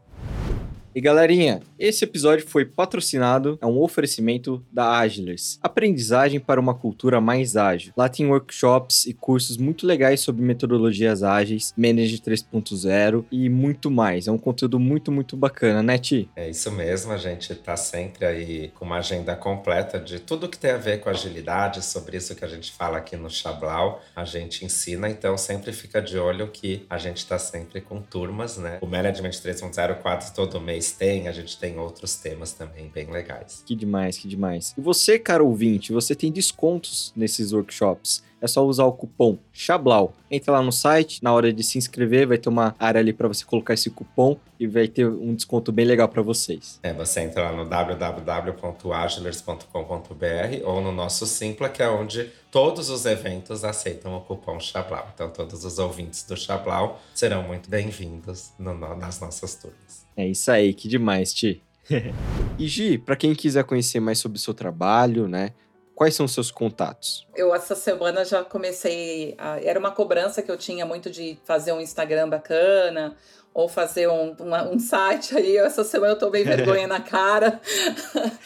E 0.94 1.00
galerinha, 1.00 1.60
esse 1.78 2.02
episódio 2.02 2.46
foi 2.48 2.64
patrocinado, 2.64 3.58
é 3.60 3.66
um 3.66 3.78
oferecimento 3.80 4.64
da 4.72 4.98
Agilers, 4.98 5.58
aprendizagem 5.62 6.40
para 6.40 6.58
uma 6.58 6.74
cultura 6.74 7.20
mais 7.20 7.56
ágil. 7.56 7.92
Lá 7.96 8.08
tem 8.08 8.26
workshops 8.26 9.06
e 9.06 9.12
cursos 9.12 9.58
muito 9.58 9.86
legais 9.86 10.20
sobre 10.20 10.42
metodologias 10.42 11.22
ágeis, 11.22 11.74
Manage 11.76 12.18
3.0 12.18 13.24
e 13.30 13.48
muito 13.48 13.90
mais. 13.90 14.26
É 14.26 14.32
um 14.32 14.38
conteúdo 14.38 14.80
muito, 14.80 15.12
muito 15.12 15.36
bacana, 15.36 15.82
né, 15.82 15.98
Ti? 15.98 16.28
É 16.34 16.48
isso 16.48 16.72
mesmo, 16.72 17.12
a 17.12 17.18
gente 17.18 17.54
tá 17.54 17.76
sempre 17.76 18.24
aí 18.24 18.68
com 18.74 18.86
uma 18.86 18.98
agenda 18.98 19.36
completa 19.36 20.00
de 20.00 20.18
tudo 20.18 20.48
que 20.48 20.58
tem 20.58 20.70
a 20.70 20.78
ver 20.78 21.00
com 21.00 21.10
agilidade, 21.10 21.84
sobre 21.84 22.16
isso 22.16 22.34
que 22.34 22.44
a 22.44 22.48
gente 22.48 22.72
fala 22.72 22.98
aqui 22.98 23.14
no 23.14 23.30
Chablau, 23.30 24.02
a 24.16 24.24
gente 24.24 24.64
ensina, 24.64 25.08
então 25.08 25.36
sempre 25.36 25.72
fica 25.72 26.00
de 26.00 26.18
olho 26.18 26.48
que 26.48 26.86
a 26.88 26.96
gente 26.96 27.26
tá 27.26 27.38
sempre 27.38 27.80
com 27.80 28.00
turmas, 28.00 28.56
né? 28.56 28.78
O 28.80 28.86
Management 28.86 29.30
3.0 29.30 29.96
quase 29.96 30.32
todo 30.32 30.60
mês 30.60 30.77
tem, 30.80 31.28
a 31.28 31.32
gente 31.32 31.58
tem 31.58 31.78
outros 31.78 32.16
temas 32.16 32.52
também 32.52 32.88
bem 32.88 33.10
legais. 33.10 33.62
Que 33.64 33.74
demais, 33.74 34.16
que 34.18 34.28
demais. 34.28 34.74
E 34.76 34.80
você, 34.80 35.18
cara 35.18 35.42
ouvinte, 35.42 35.92
você 35.92 36.14
tem 36.14 36.30
descontos 36.32 37.12
nesses 37.16 37.52
workshops. 37.52 38.22
É 38.40 38.46
só 38.46 38.64
usar 38.64 38.84
o 38.84 38.92
cupom 38.92 39.36
Chablau. 39.52 40.14
Entra 40.30 40.52
lá 40.52 40.62
no 40.62 40.70
site, 40.70 41.22
na 41.22 41.32
hora 41.32 41.52
de 41.52 41.64
se 41.64 41.76
inscrever, 41.76 42.26
vai 42.26 42.38
ter 42.38 42.48
uma 42.48 42.74
área 42.78 43.00
ali 43.00 43.12
para 43.12 43.26
você 43.26 43.44
colocar 43.44 43.74
esse 43.74 43.90
cupom 43.90 44.38
e 44.58 44.66
vai 44.66 44.86
ter 44.86 45.08
um 45.08 45.34
desconto 45.34 45.72
bem 45.72 45.84
legal 45.84 46.08
para 46.08 46.22
vocês. 46.22 46.78
É, 46.82 46.92
você 46.92 47.20
entra 47.20 47.50
lá 47.50 47.56
no 47.56 47.68
www.agilers.com.br 47.68 50.64
ou 50.64 50.80
no 50.80 50.92
nosso 50.92 51.26
Simpla, 51.26 51.68
que 51.68 51.82
é 51.82 51.88
onde 51.88 52.30
todos 52.50 52.90
os 52.90 53.06
eventos 53.06 53.64
aceitam 53.64 54.16
o 54.16 54.20
cupom 54.20 54.60
Chablau. 54.60 55.10
Então, 55.14 55.30
todos 55.30 55.64
os 55.64 55.78
ouvintes 55.78 56.24
do 56.24 56.36
Chablau 56.36 57.00
serão 57.14 57.42
muito 57.42 57.68
bem-vindos 57.68 58.52
no, 58.58 58.74
nas 58.74 59.20
nossas 59.20 59.54
turmas. 59.56 60.06
É 60.16 60.26
isso 60.26 60.50
aí, 60.50 60.74
que 60.74 60.88
demais, 60.88 61.32
Ti. 61.32 61.62
e 62.58 62.68
Gi, 62.68 62.98
para 62.98 63.16
quem 63.16 63.34
quiser 63.34 63.64
conhecer 63.64 64.00
mais 64.00 64.18
sobre 64.18 64.38
o 64.38 64.40
seu 64.40 64.54
trabalho, 64.54 65.26
né? 65.26 65.52
Quais 65.98 66.14
são 66.14 66.24
os 66.26 66.32
seus 66.32 66.52
contatos? 66.52 67.26
Eu, 67.34 67.52
essa 67.52 67.74
semana, 67.74 68.24
já 68.24 68.44
comecei. 68.44 69.34
A... 69.36 69.58
Era 69.60 69.80
uma 69.80 69.90
cobrança 69.90 70.40
que 70.40 70.48
eu 70.48 70.56
tinha 70.56 70.86
muito 70.86 71.10
de 71.10 71.36
fazer 71.44 71.72
um 71.72 71.80
Instagram 71.80 72.28
bacana, 72.28 73.16
ou 73.52 73.68
fazer 73.68 74.08
um, 74.08 74.32
uma, 74.38 74.62
um 74.62 74.78
site 74.78 75.36
aí. 75.36 75.56
Essa 75.56 75.82
semana 75.82 76.12
eu 76.12 76.16
bem 76.30 76.44
vergonha 76.44 76.86
na 76.86 77.00
cara. 77.00 77.60